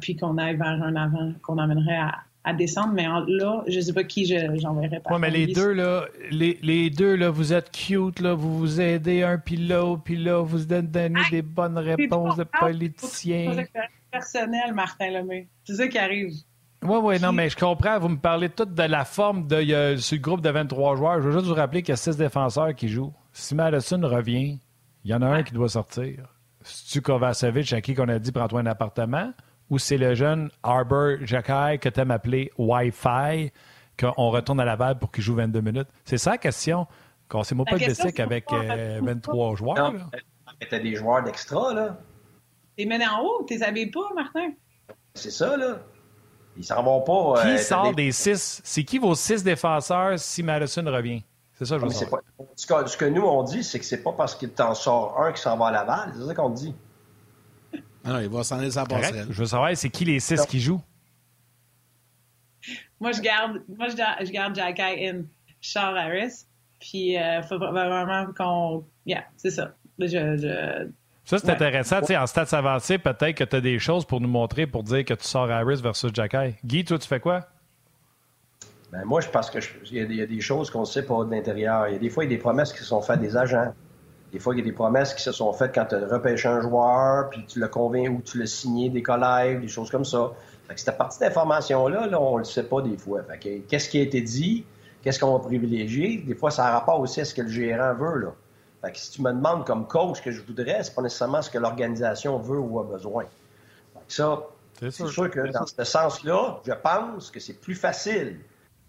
[0.00, 2.20] puis qu'on aille vers un avant, qu'on amènerait à,
[2.52, 2.92] descendre.
[2.92, 5.14] Mais là, je ne sais pas qui j'enverrais pas.
[5.14, 8.80] Oui, mais les deux, là, les, les, deux, là, vous êtes cute, là, vous vous
[8.80, 13.64] aidez un puis l'autre, puis là, vous donnez des bonnes réponses de politiciens.
[14.10, 15.48] personnel, Martin Lemay.
[15.64, 16.32] C'est ça qui arrive.
[16.82, 17.98] Oui, oui, non, mais je comprends.
[17.98, 21.20] Vous me parlez tout de la forme de ce groupe de 23 joueurs.
[21.20, 23.14] Je veux juste vous rappeler qu'il y a six défenseurs qui jouent.
[23.32, 24.58] Si Madison revient,
[25.04, 26.28] il y en a un qui doit sortir.
[26.62, 29.32] C'est-tu Kovacevic à qui qu'on a dit prends-toi un appartement?
[29.70, 33.52] Ou c'est le jeune Arbor Jacquet que tu aimes appeler Wi-Fi
[33.98, 35.88] qu'on retourne à la balle pour qu'il joue 22 minutes?
[36.04, 36.86] C'est ça la question.
[37.42, 39.92] S'est pas de avec 23 euh, joueurs.
[39.92, 39.98] Non,
[40.70, 41.98] t'as des joueurs d'extra, là.
[42.76, 44.52] T'es mené en haut, t'es habillé pas, Martin?
[45.14, 45.80] C'est ça, là.
[46.56, 47.42] Ils s'en vont pas.
[47.42, 48.12] Qui euh, sort des...
[48.12, 48.60] six?
[48.64, 51.22] C'est qui vos six défenseurs si Madison revient?
[51.54, 52.22] C'est ça, je veux savoir.
[52.54, 55.40] Ce, que, nous, on dit, c'est que c'est pas parce qu'il t'en sort un qui
[55.40, 56.12] s'en va à Laval.
[56.14, 56.74] C'est ça qu'on dit.
[58.06, 59.26] Non, il va s'en aller sa passerelle.
[59.30, 60.82] Je veux savoir, c'est qui les six qui jouent?
[63.00, 65.22] Moi, je garde, moi, je, je garde Jack in
[65.60, 66.46] Charles Harris.
[66.80, 68.84] Puis, il euh, faut vraiment qu'on.
[69.04, 69.74] Yeah, c'est ça.
[69.98, 70.88] Je,
[71.24, 72.00] Ça, c'est intéressant.
[72.00, 75.14] En stats avancés, peut-être que tu as des choses pour nous montrer pour dire que
[75.14, 76.54] tu sors Harris versus Jacky.
[76.64, 77.46] Guy, toi, tu fais quoi?
[78.92, 81.88] Ben, moi, je pense qu'il y, a des choses qu'on ne sait pas de l'intérieur.
[81.88, 83.74] Il y a des fois, il y a des promesses qui sont faites des agents.
[84.32, 86.48] Des fois, il y a des promesses qui se sont faites quand tu as repêché
[86.48, 90.04] un joueur, puis tu l'as convaincu ou tu l'as signé, des collègues, des choses comme
[90.04, 90.32] ça.
[90.66, 93.22] Fait que cette partie d'information-là, là, on ne le sait pas des fois.
[93.40, 94.64] qu'est-ce qui a été dit?
[95.02, 96.18] Qu'est-ce qu'on va privilégier?
[96.18, 98.18] Des fois, ça a rapport aussi à ce que le gérant veut.
[98.18, 98.34] Là.
[98.82, 101.42] Fait que si tu me demandes comme coach ce que je voudrais, c'est pas nécessairement
[101.42, 103.24] ce que l'organisation veut ou a besoin.
[104.08, 104.42] ça,
[104.80, 105.30] c'est sûr.
[105.30, 108.40] que dans ce sens-là, je pense que c'est plus facile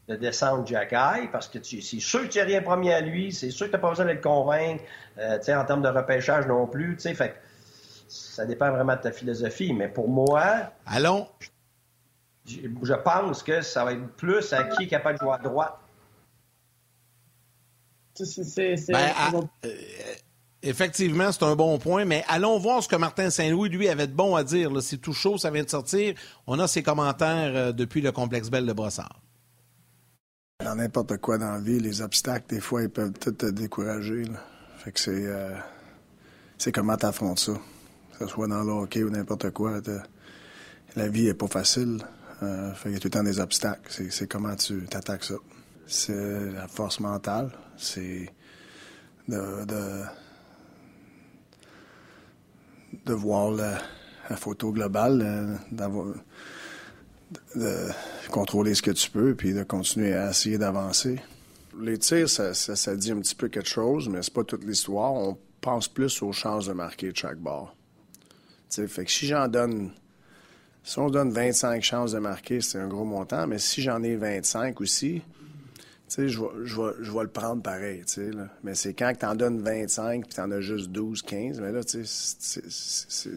[0.08, 0.94] de descendre Jack
[1.32, 3.76] parce que c'est sûr que tu n'as rien promis à lui, c'est sûr que tu
[3.76, 4.84] n'as pas besoin de le convaincre,
[5.18, 6.98] euh, en termes de repêchage non plus.
[7.00, 7.36] Fait
[8.08, 9.74] ça dépend vraiment de ta philosophie.
[9.74, 10.72] Mais pour moi.
[10.86, 11.28] Allons.
[12.46, 15.38] Je, je pense que ça va être plus à qui est capable de jouer à
[15.38, 15.78] droite.
[18.88, 19.12] Ben,
[19.66, 19.70] euh,
[20.64, 24.14] effectivement, c'est un bon point, mais allons voir ce que Martin Saint-Louis, lui, avait de
[24.14, 24.72] bon à dire.
[24.82, 26.16] C'est tout chaud, ça vient de sortir.
[26.48, 29.20] On a ses commentaires euh, depuis le complexe Belle de Brossard.
[30.64, 34.26] Dans n'importe quoi dans la vie, les obstacles, des fois, ils peuvent tout te décourager.
[34.80, 35.56] Fait que c'est, euh,
[36.58, 37.54] c'est comment tu affrontes ça.
[38.18, 39.80] Que ce soit dans le ou n'importe quoi.
[40.96, 42.00] La vie est pas facile.
[42.40, 44.10] fait y a tout le temps des obstacles.
[44.10, 45.36] C'est, comment tu t'attaques ça.
[45.86, 48.30] C'est la force mentale c'est
[49.28, 49.66] de,
[53.06, 53.78] de, voir la,
[54.36, 56.14] photo globale, euh,
[57.56, 57.88] de
[58.32, 61.20] contrôler ce que tu peux, puis de continuer à essayer d'avancer.
[61.80, 65.14] Les tirs, ça, dit un petit peu quelque chose, mais c'est pas toute l'histoire.
[65.14, 67.76] On pense plus aux chances de marquer chaque bord.
[68.70, 69.92] fait que si j'en donne,
[70.84, 74.16] si on donne 25 chances de marquer, c'est un gros montant, mais si j'en ai
[74.16, 75.22] 25 aussi,
[76.10, 78.04] je vais, le prendre pareil.
[78.64, 81.72] Mais c'est quand tu en donnes 25 puis tu en as juste 12, 15, mais
[81.72, 83.30] là, tu sais,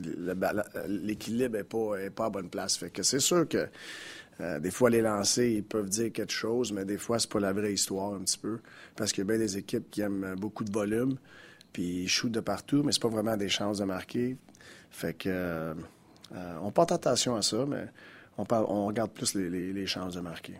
[0.86, 2.76] l'équilibre n'est pas, est pas à bonne place.
[2.76, 3.68] Fait que c'est sûr que
[4.40, 7.40] euh, des fois, les lancers, ils peuvent dire quelque chose, mais des fois, c'est pas
[7.40, 8.60] la vraie histoire un petit peu.
[8.96, 11.16] Parce qu'il y a bien des équipes qui aiment beaucoup de volume,
[11.72, 14.36] puis ils shootent de partout, mais c'est pas vraiment des chances de marquer.
[14.90, 15.74] Fait que euh,
[16.62, 17.86] on porte attention à ça, mais
[18.38, 20.54] on, regarde plus les chances de marquer.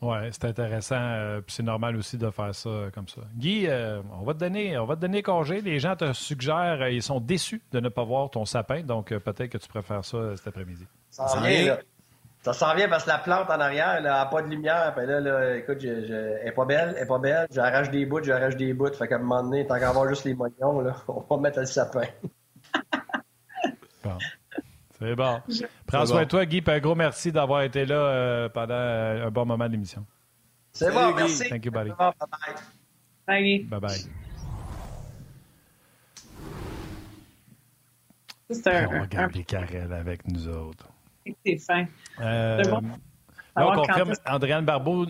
[0.00, 0.96] Oui, c'est intéressant.
[0.96, 3.22] Euh, puis c'est normal aussi de faire ça comme ça.
[3.34, 5.60] Guy, euh, on va te donner, on va te donner congé.
[5.60, 9.08] Les gens te suggèrent, euh, ils sont déçus de ne pas voir ton sapin, donc
[9.08, 10.86] peut-être que tu préfères ça cet après-midi.
[11.10, 11.76] Ça s'en vient,
[12.42, 14.94] Ça s'en vient parce que la plante en arrière, elle n'a pas de lumière.
[14.96, 17.46] Puis là, là écoute, je, elle n'est pas belle, elle n'est pas belle.
[17.50, 18.94] J'arrache des bouts, j'arrache des bouts.
[18.94, 21.58] Fait qu'à un moment donné, tant qu'à avoir juste les moignons, là, on va mettre
[21.58, 22.06] le sapin.
[24.04, 24.16] bon.
[25.00, 25.40] C'est bon.
[25.86, 26.62] Prends soin de toi, Guy.
[26.66, 30.04] un gros merci d'avoir été là euh, pendant euh, un bon moment de l'émission.
[30.72, 31.48] C'est bon, merci.
[31.48, 31.90] Thank you, buddy.
[31.90, 32.12] Bye
[33.26, 33.64] bye.
[33.64, 33.98] Bye bye.
[38.50, 40.88] On regarde les carrels avec nous autres.
[41.44, 41.84] C'est fin.
[42.20, 42.62] Euh,
[43.56, 45.06] on confirme, Andréane Barbeau,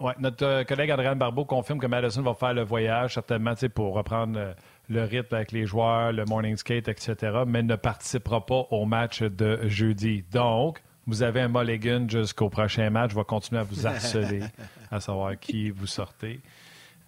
[0.00, 4.54] ouais, notre collègue Andréane Barbeau confirme que Madison va faire le voyage, certainement pour reprendre
[4.88, 9.22] le rythme avec les joueurs, le morning skate, etc., mais ne participera pas au match
[9.22, 10.24] de jeudi.
[10.32, 13.12] Donc, vous avez un mulligan jusqu'au prochain match.
[13.12, 14.40] Je vais continuer à vous harceler,
[14.90, 16.40] à savoir qui vous sortez.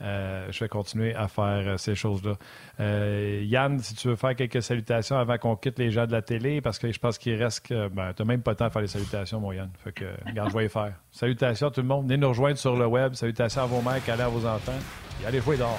[0.03, 2.35] Euh, je vais continuer à faire euh, ces choses-là.
[2.81, 6.23] Euh, Yann, si tu veux faire quelques salutations avant qu'on quitte les gens de la
[6.23, 7.89] télé, parce que je pense qu'il reste que.
[7.89, 9.71] Ben, tu n'as même pas le temps de faire les salutations, mon Yann.
[9.85, 10.95] Fait que, regarde, je vais les faire.
[11.11, 12.05] Salutations à tout le monde.
[12.05, 13.15] Venez nous rejoindre sur le web.
[13.15, 14.79] Salutations à vos mères, allez à vos enfants.
[15.23, 15.79] Et allez jouer dehors.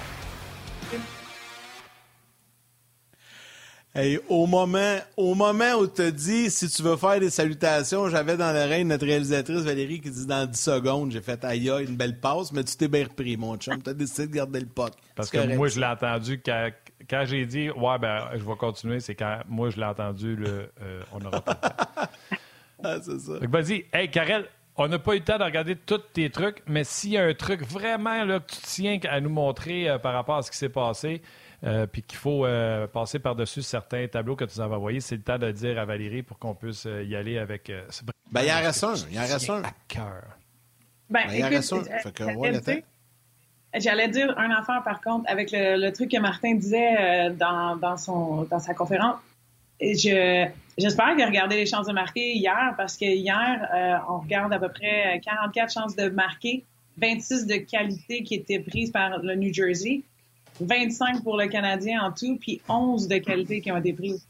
[3.93, 8.37] Hey, au moment, au moment où tu dit si tu veux faire des salutations, j'avais
[8.37, 12.17] dans l'oreille notre réalisatrice Valérie qui dit dans 10 secondes, j'ai fait aïe une belle
[12.17, 13.83] passe, mais tu t'es bien repris, mon chum.
[13.83, 14.93] Tu as décidé de garder le puck.
[15.13, 16.69] Parce que moi, je l'ai entendu quand,
[17.09, 20.71] quand j'ai dit ouais, ben, je vais continuer, c'est quand moi, je l'ai entendu, le,
[20.81, 21.59] euh, on aura pas
[22.85, 23.33] ah, c'est ça.
[23.41, 24.45] vas-y, hey, Karel,
[24.77, 27.25] on n'a pas eu le temps de regarder tous tes trucs, mais s'il y a
[27.25, 30.49] un truc vraiment là, que tu tiens à nous montrer euh, par rapport à ce
[30.49, 31.21] qui s'est passé,
[31.64, 35.16] euh, puis qu'il faut euh, passer par-dessus certains tableaux que tu nous avais envoyés, c'est
[35.16, 37.72] le temps de dire à Valérie pour qu'on puisse euh, y aller avec.
[38.32, 38.95] ben, il y en reste un.
[39.09, 39.62] Il y en reste un.
[39.62, 39.72] Ben,
[41.09, 41.84] ben, il y en reste un.
[43.76, 48.43] J'allais dire un enfant, par contre, avec le, truc que Martin disait dans, dans, son,
[48.43, 49.20] dans sa conférence.
[49.80, 50.47] Je,
[50.78, 54.59] j'espère qu'il a regardé les chances de marquer hier, parce que hier, on regarde à
[54.59, 56.66] peu près 44 chances de marquer,
[56.97, 60.01] 26 de qualité qui étaient prises par le New Jersey.
[60.60, 64.26] 25 pour le Canadien en tout, puis 11 de qualité qui ont été prises.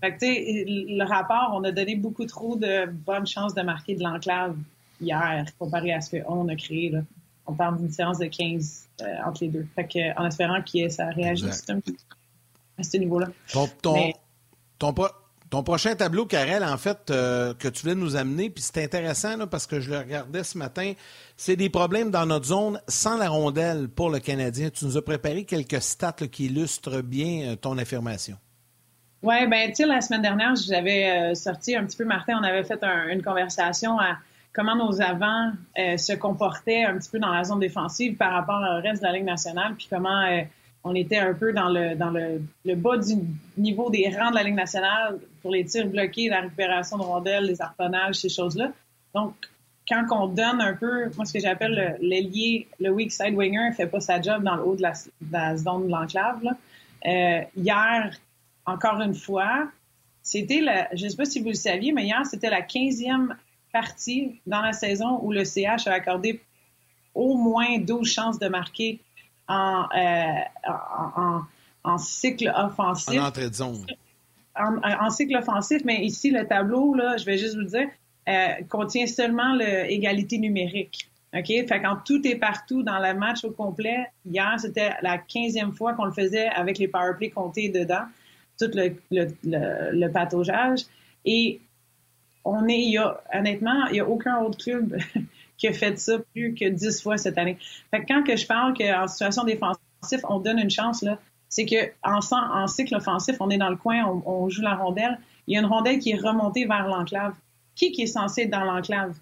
[0.00, 4.02] Fait que, le rapport, on a donné beaucoup trop de bonnes chances de marquer de
[4.02, 4.56] l'enclave
[5.00, 6.90] hier comparé à ce qu'on a créé.
[6.90, 7.00] Là.
[7.46, 9.66] On parle d'une séance de 15 euh, entre les deux.
[9.74, 11.94] Fait que, en espérant que ça réagisse un peu
[12.78, 13.28] à ce niveau-là.
[13.52, 14.12] Ton, ton,
[14.78, 14.94] Ton
[15.50, 19.66] prochain tableau, Karel, en fait, euh, que tu voulais nous amener, puis c'est intéressant parce
[19.66, 20.92] que je le regardais ce matin,
[21.36, 24.70] c'est des problèmes dans notre zone sans la rondelle pour le Canadien.
[24.70, 28.36] Tu nous as préparé quelques stats qui illustrent bien euh, ton affirmation.
[29.22, 32.44] Oui, ben tu sais, la semaine dernière, j'avais euh, sorti un petit peu, Martin, on
[32.44, 34.18] avait fait une conversation à
[34.52, 38.82] comment nos avants se comportaient un petit peu dans la zone défensive par rapport au
[38.82, 40.26] reste de la Ligue nationale, puis comment
[40.84, 42.40] on était un peu dans le dans le,
[42.74, 43.14] bas du
[43.56, 47.44] niveau des rangs de la Ligue nationale pour les tirs bloqués, la récupération de rondelles,
[47.44, 48.72] les harponnages, ces choses-là.
[49.14, 49.34] Donc,
[49.88, 53.86] quand on donne un peu, moi, ce que j'appelle l'ailier, le, weak side winger, fait
[53.86, 56.42] pas sa job dans le haut de la, zone de l'enclave.
[57.06, 58.16] Euh, hier,
[58.66, 59.68] encore une fois,
[60.22, 63.34] c'était la, je sais pas si vous le saviez, mais hier, c'était la 15e
[63.72, 66.40] partie dans la saison où le CH a accordé
[67.14, 69.00] au moins 12 chances de marquer
[69.50, 70.70] euh,
[71.16, 71.42] en,
[71.84, 73.18] en, cycle offensif.
[73.18, 73.86] En entrée de zone.
[74.56, 77.88] En, cycle offensif, mais ici, le tableau, là, je vais juste vous dire,
[78.28, 81.10] euh, contient seulement l'égalité numérique.
[81.34, 81.46] OK?
[81.46, 85.94] Fait quand tout est partout dans le match au complet, hier, c'était la quinzième fois
[85.94, 88.04] qu'on le faisait avec les powerplays comptés dedans,
[88.58, 90.80] tout le, le, le, pataugeage.
[91.24, 91.60] Et
[92.44, 94.96] on est, il y a, honnêtement, il n'y a aucun autre club
[95.60, 97.58] qui a fait ça plus que dix fois cette année.
[97.90, 101.92] Fait quand que je parle qu'en situation défensive, on donne une chance, là, c'est que
[102.02, 105.18] en, en, cycle offensif, on est dans le coin, on, joue la rondelle.
[105.46, 107.34] Il y a une rondelle qui est remontée vers l'enclave.
[107.74, 109.14] Qui, qui est censé être dans l'enclave?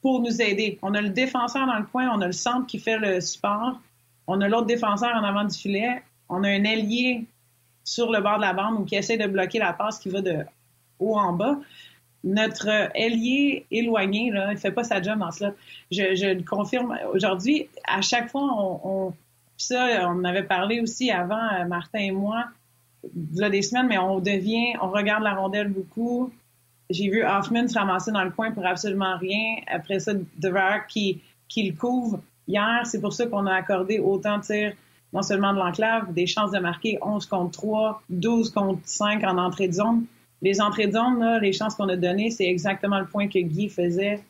[0.00, 0.78] Pour nous aider.
[0.82, 3.80] On a le défenseur dans le coin, on a le centre qui fait le support,
[4.26, 7.24] on a l'autre défenseur en avant du filet, on a un ailier
[7.82, 10.20] sur le bord de la bande ou qui essaie de bloquer la passe qui va
[10.20, 10.44] de
[10.98, 11.58] haut en bas
[12.26, 15.54] notre ailier éloigné, là, il fait pas sa job dans cela.
[15.92, 17.68] Je, le confirme aujourd'hui.
[17.86, 18.42] À chaque fois,
[18.84, 19.14] on,
[19.56, 22.46] ça, on avait parlé aussi avant, euh, Martin et moi,
[23.40, 26.32] a des semaines, mais on devient, on regarde la rondelle beaucoup.
[26.90, 29.56] J'ai vu Hoffman se ramasser dans le coin pour absolument rien.
[29.68, 32.20] Après ça, Dever qui, qui le couvre.
[32.48, 34.72] Hier, c'est pour ça qu'on a accordé autant de tirs,
[35.12, 39.38] non seulement de l'enclave, des chances de marquer 11 contre 3, 12 contre 5 en
[39.38, 40.06] entrée de zone.
[40.42, 43.68] Les entrées de zone, les chances qu'on a données, c'est exactement le point que Guy
[43.68, 44.20] faisait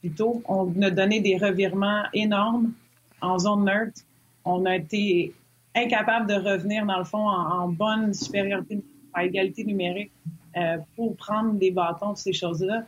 [0.00, 0.42] plus tôt.
[0.46, 2.72] On a donné des revirements énormes
[3.20, 4.00] en zone neutre.
[4.44, 5.34] On a été
[5.74, 10.12] incapable de revenir, dans le fond, en, bonne supériorité à égalité numérique
[10.56, 12.84] euh, pour prendre des bâtons, ces choses-là.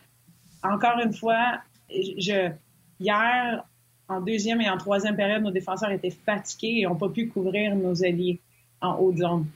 [0.63, 1.59] Encore une fois,
[1.91, 2.51] je,
[2.99, 3.65] hier,
[4.09, 7.77] en deuxième et en troisième période, nos défenseurs étaient fatigués et n'ont pas pu couvrir
[7.77, 8.41] nos alliés
[8.81, 9.47] en haute zone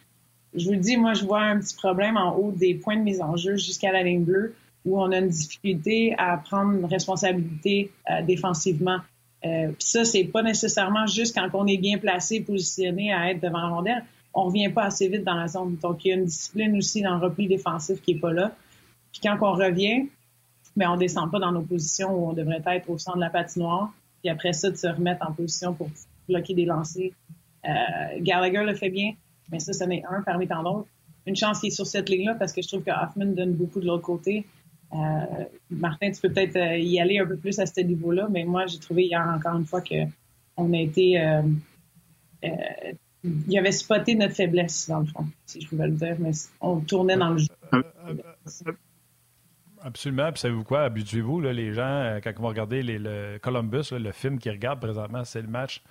[0.55, 3.02] je vous le dis, moi, je vois un petit problème en haut des points de
[3.02, 6.84] mise en jeu jusqu'à la ligne bleue où on a une difficulté à prendre une
[6.84, 8.98] responsabilité euh, défensivement.
[9.44, 13.40] Euh, Puis ça, c'est pas nécessairement juste quand on est bien placé, positionné à être
[13.40, 14.05] devant la rondelle.
[14.34, 15.76] On revient pas assez vite dans la zone.
[15.82, 18.52] Donc, il y a une discipline aussi dans le repli défensif qui est pas là.
[19.12, 20.09] Puis quand on revient,
[20.76, 23.30] mais on descend pas dans nos positions où on devrait être au centre de la
[23.30, 23.92] patinoire.
[24.22, 25.88] Puis après ça, de se remettre en position pour
[26.28, 27.11] bloquer des lancers.
[27.64, 27.70] Euh,
[28.20, 29.12] Gallagher le fait bien.
[29.51, 30.88] Mais ça, ce n'est un parmi tant d'autres.
[31.26, 33.80] Une chance qu'il est sur cette ligne-là parce que je trouve que Hoffman donne beaucoup
[33.80, 34.47] de l'autre côté.
[34.92, 38.45] Euh, Martin, tu peux peut-être euh, y aller un peu plus à ce niveau-là, mais
[38.45, 39.95] moi, j'ai trouvé hier encore une fois que
[40.57, 41.20] on a été.
[41.20, 41.42] Euh,
[43.24, 46.80] il avait spoté notre faiblesse, dans le fond, si je pouvais le dire, mais on
[46.80, 47.49] tournait dans le jeu.
[49.80, 50.30] Absolument.
[50.30, 50.82] Puis savez-vous quoi?
[50.82, 55.40] Habituez-vous, les gens, quand vous regardez les, le Columbus, le film qu'ils regardent présentement, c'est
[55.40, 55.82] le match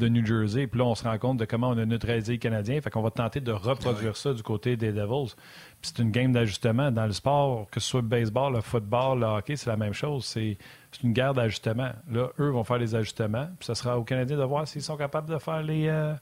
[0.00, 0.66] de New Jersey.
[0.66, 2.80] Puis là, on se rend compte de comment on a neutralisé les Canadiens.
[2.80, 5.34] Fait qu'on va tenter de reproduire ça du côté des Devils.
[5.80, 6.90] Puis c'est une game d'ajustement.
[6.90, 9.92] Dans le sport, que ce soit le baseball, le football, le hockey, c'est la même
[9.92, 10.24] chose.
[10.24, 10.56] C'est
[11.04, 11.90] une guerre d'ajustement.
[12.10, 13.48] Là, eux vont faire les ajustements.
[13.58, 16.14] Puis ce sera aux Canadiens de voir s'ils sont capables de faire les, euh,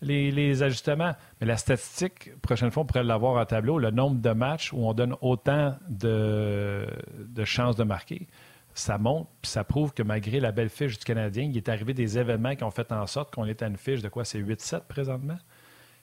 [0.00, 1.14] les, les, ajustements.
[1.40, 4.86] Mais la statistique, prochaine fois, on pourrait l'avoir en tableau, le nombre de matchs où
[4.86, 6.86] on donne autant de,
[7.18, 8.28] de chances de marquer
[8.74, 11.94] ça montre, puis ça prouve que malgré la belle fiche du Canadien, il est arrivé
[11.94, 14.24] des événements qui ont fait en sorte qu'on est à une fiche de quoi?
[14.24, 15.38] C'est 8-7 présentement?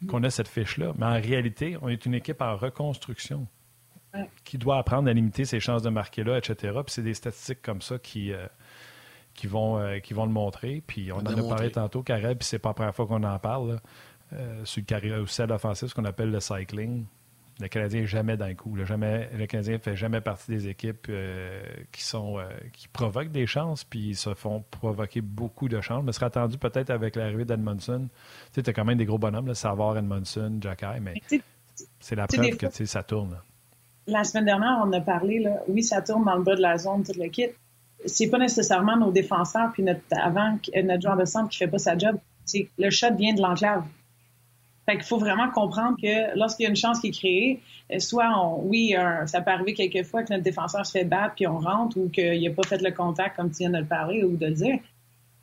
[0.08, 0.94] Qu'on a cette fiche-là.
[0.98, 3.48] Mais en réalité, on est une équipe en reconstruction
[4.44, 6.74] qui doit apprendre à limiter ses chances de marquer là, etc.
[6.84, 8.48] Puis c'est des statistiques comme ça qui, euh,
[9.36, 10.82] qui, vont, euh, qui vont le montrer.
[10.86, 13.40] Puis on, en a parlé tantôt, Carré, puis c'est pas la première fois qu'on en
[13.40, 13.80] parle.
[14.34, 17.06] Euh, sur le carré offensif, ce qu'on appelle le cycling.
[17.62, 18.76] Le Canadien n'est jamais dans le coup.
[18.76, 22.88] Le, jamais, le Canadien ne fait jamais partie des équipes euh, qui sont euh, qui
[22.88, 26.04] provoquent des chances, puis ils se font provoquer beaucoup de chances.
[26.04, 28.10] Mais ce serait attendu peut-être avec l'arrivée d'Edmondson.
[28.52, 31.22] Tu sais, quand même des gros bonhommes, là, Savard, Edmondson, Jacky, mais
[32.00, 33.38] c'est la preuve que ça tourne.
[34.08, 36.78] La semaine dernière, on a parlé, là, oui, ça tourne dans le bas de la
[36.78, 37.50] zone, tout le kit.
[38.06, 41.78] C'est pas nécessairement nos défenseurs puis notre avant notre joueur de centre qui fait pas
[41.78, 42.18] sa job.
[42.46, 43.84] C'est le shot vient de l'enclave.
[44.86, 47.62] Fait qu'il faut vraiment comprendre que lorsqu'il y a une chance qui est créée,
[47.92, 51.48] euh, soit on, oui, ça peut arriver quelquefois que notre défenseur se fait battre puis
[51.48, 54.24] on rentre ou qu'il n'a pas fait le contact comme tu viens de le parler
[54.24, 54.80] ou de le dire.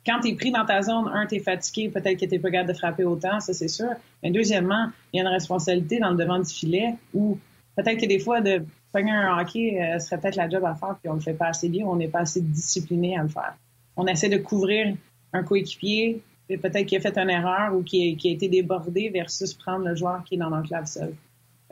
[0.05, 2.73] Quand tu es pris dans ta zone, un, tu fatigué, peut-être que tu pas capable
[2.73, 3.89] de frapper autant, ça c'est sûr.
[4.23, 7.37] Mais deuxièmement, il y a une responsabilité dans le devant du filet où
[7.75, 10.95] peut-être que des fois, de pogner un hockey euh, serait peut-être la job à faire
[10.99, 13.55] puis on le fait pas assez bien, on n'est pas assez discipliné à le faire.
[13.95, 14.95] On essaie de couvrir
[15.33, 16.21] un coéquipier,
[16.57, 20.23] peut-être qu'il a fait une erreur ou qui a, été débordé versus prendre le joueur
[20.23, 21.13] qui est dans notre seul.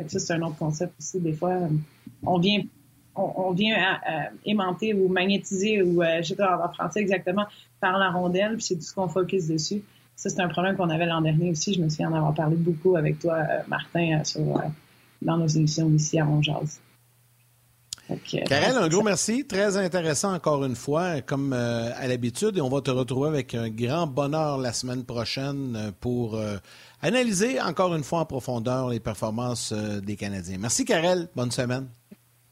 [0.07, 1.19] ça, c'est un autre concept aussi.
[1.19, 1.67] Des fois, euh,
[2.23, 2.61] on vient
[3.15, 3.99] on, vient
[4.45, 7.45] aimanter ou magnétiser ou euh, je sais pas en français exactement
[7.79, 9.81] par la rondelle, puis c'est tout ce qu'on focus dessus.
[10.15, 11.73] Ça, c'est un problème qu'on avait l'an dernier aussi.
[11.73, 14.41] Je me souviens en avoir parlé beaucoup avec toi, euh, Martin, sur,
[15.21, 16.25] dans nos émissions ici à
[18.07, 18.43] Ronjaz.
[18.47, 19.45] Karel, un gros merci.
[19.45, 22.57] Très intéressant encore une fois, comme euh, à l'habitude.
[22.57, 26.57] Et on va te retrouver avec un grand bonheur la semaine prochaine euh, pour euh,
[27.01, 30.57] analyser encore une fois en profondeur les performances des Canadiens.
[30.59, 31.27] Merci, Karel.
[31.35, 31.87] Bonne semaine.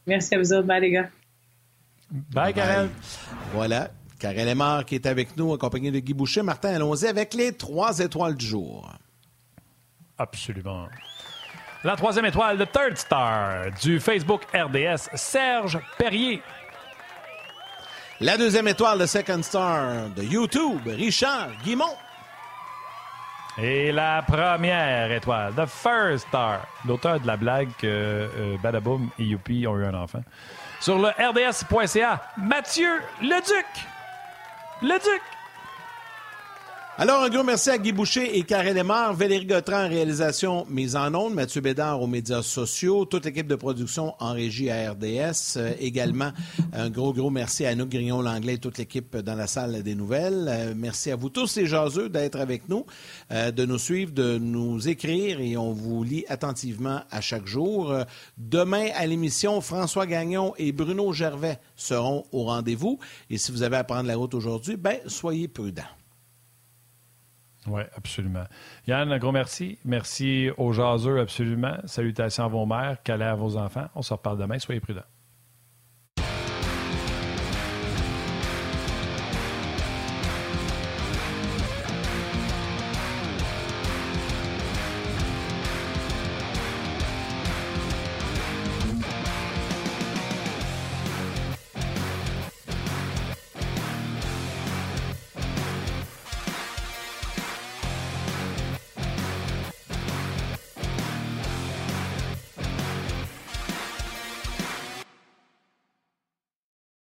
[0.06, 0.66] Merci à vous autres.
[0.66, 1.10] Bye, les gars.
[2.10, 2.88] Bye, Karel.
[3.52, 3.90] Voilà.
[4.18, 6.42] Karel Aymar qui est avec nous, accompagné de Guy Boucher.
[6.42, 8.90] Martin, allons-y avec les trois étoiles du jour.
[10.18, 10.88] Absolument.
[11.84, 16.42] La troisième étoile, le Third Star du Facebook RDS, Serge Perrier.
[18.20, 21.94] La deuxième étoile, le Second Star de YouTube, Richard Guimont.
[23.58, 29.24] Et la première étoile, The First Star, l'auteur de la blague que euh, Badaboom et
[29.24, 30.22] Youpi ont eu un enfant.
[30.80, 33.66] Sur le RDS.ca, Mathieu Leduc.
[34.82, 35.22] Leduc.
[36.98, 40.96] Alors, un gros merci à Guy Boucher et Karel Lemar, Valérie Gautran en réalisation mise
[40.96, 45.58] en ondes, Mathieu Bédard aux médias sociaux, toute l'équipe de production en régie à RDS.
[45.58, 46.30] Euh, également,
[46.72, 50.46] un gros, gros merci à Anouk Grignon-Langlais et toute l'équipe dans la salle des nouvelles.
[50.48, 52.86] Euh, merci à vous tous les jaseux d'être avec nous,
[53.30, 57.94] euh, de nous suivre, de nous écrire et on vous lit attentivement à chaque jour.
[58.38, 62.98] demain, à l'émission, François Gagnon et Bruno Gervais seront au rendez-vous.
[63.28, 65.95] Et si vous avez à prendre la route aujourd'hui, ben, soyez prudents.
[67.68, 68.44] Oui, absolument.
[68.86, 69.78] Yann, un gros merci.
[69.84, 71.76] Merci aux jaseux, absolument.
[71.84, 73.88] Salutations à vos mères, câlins à vos enfants.
[73.94, 74.58] On se reparle demain.
[74.58, 75.02] Soyez prudents.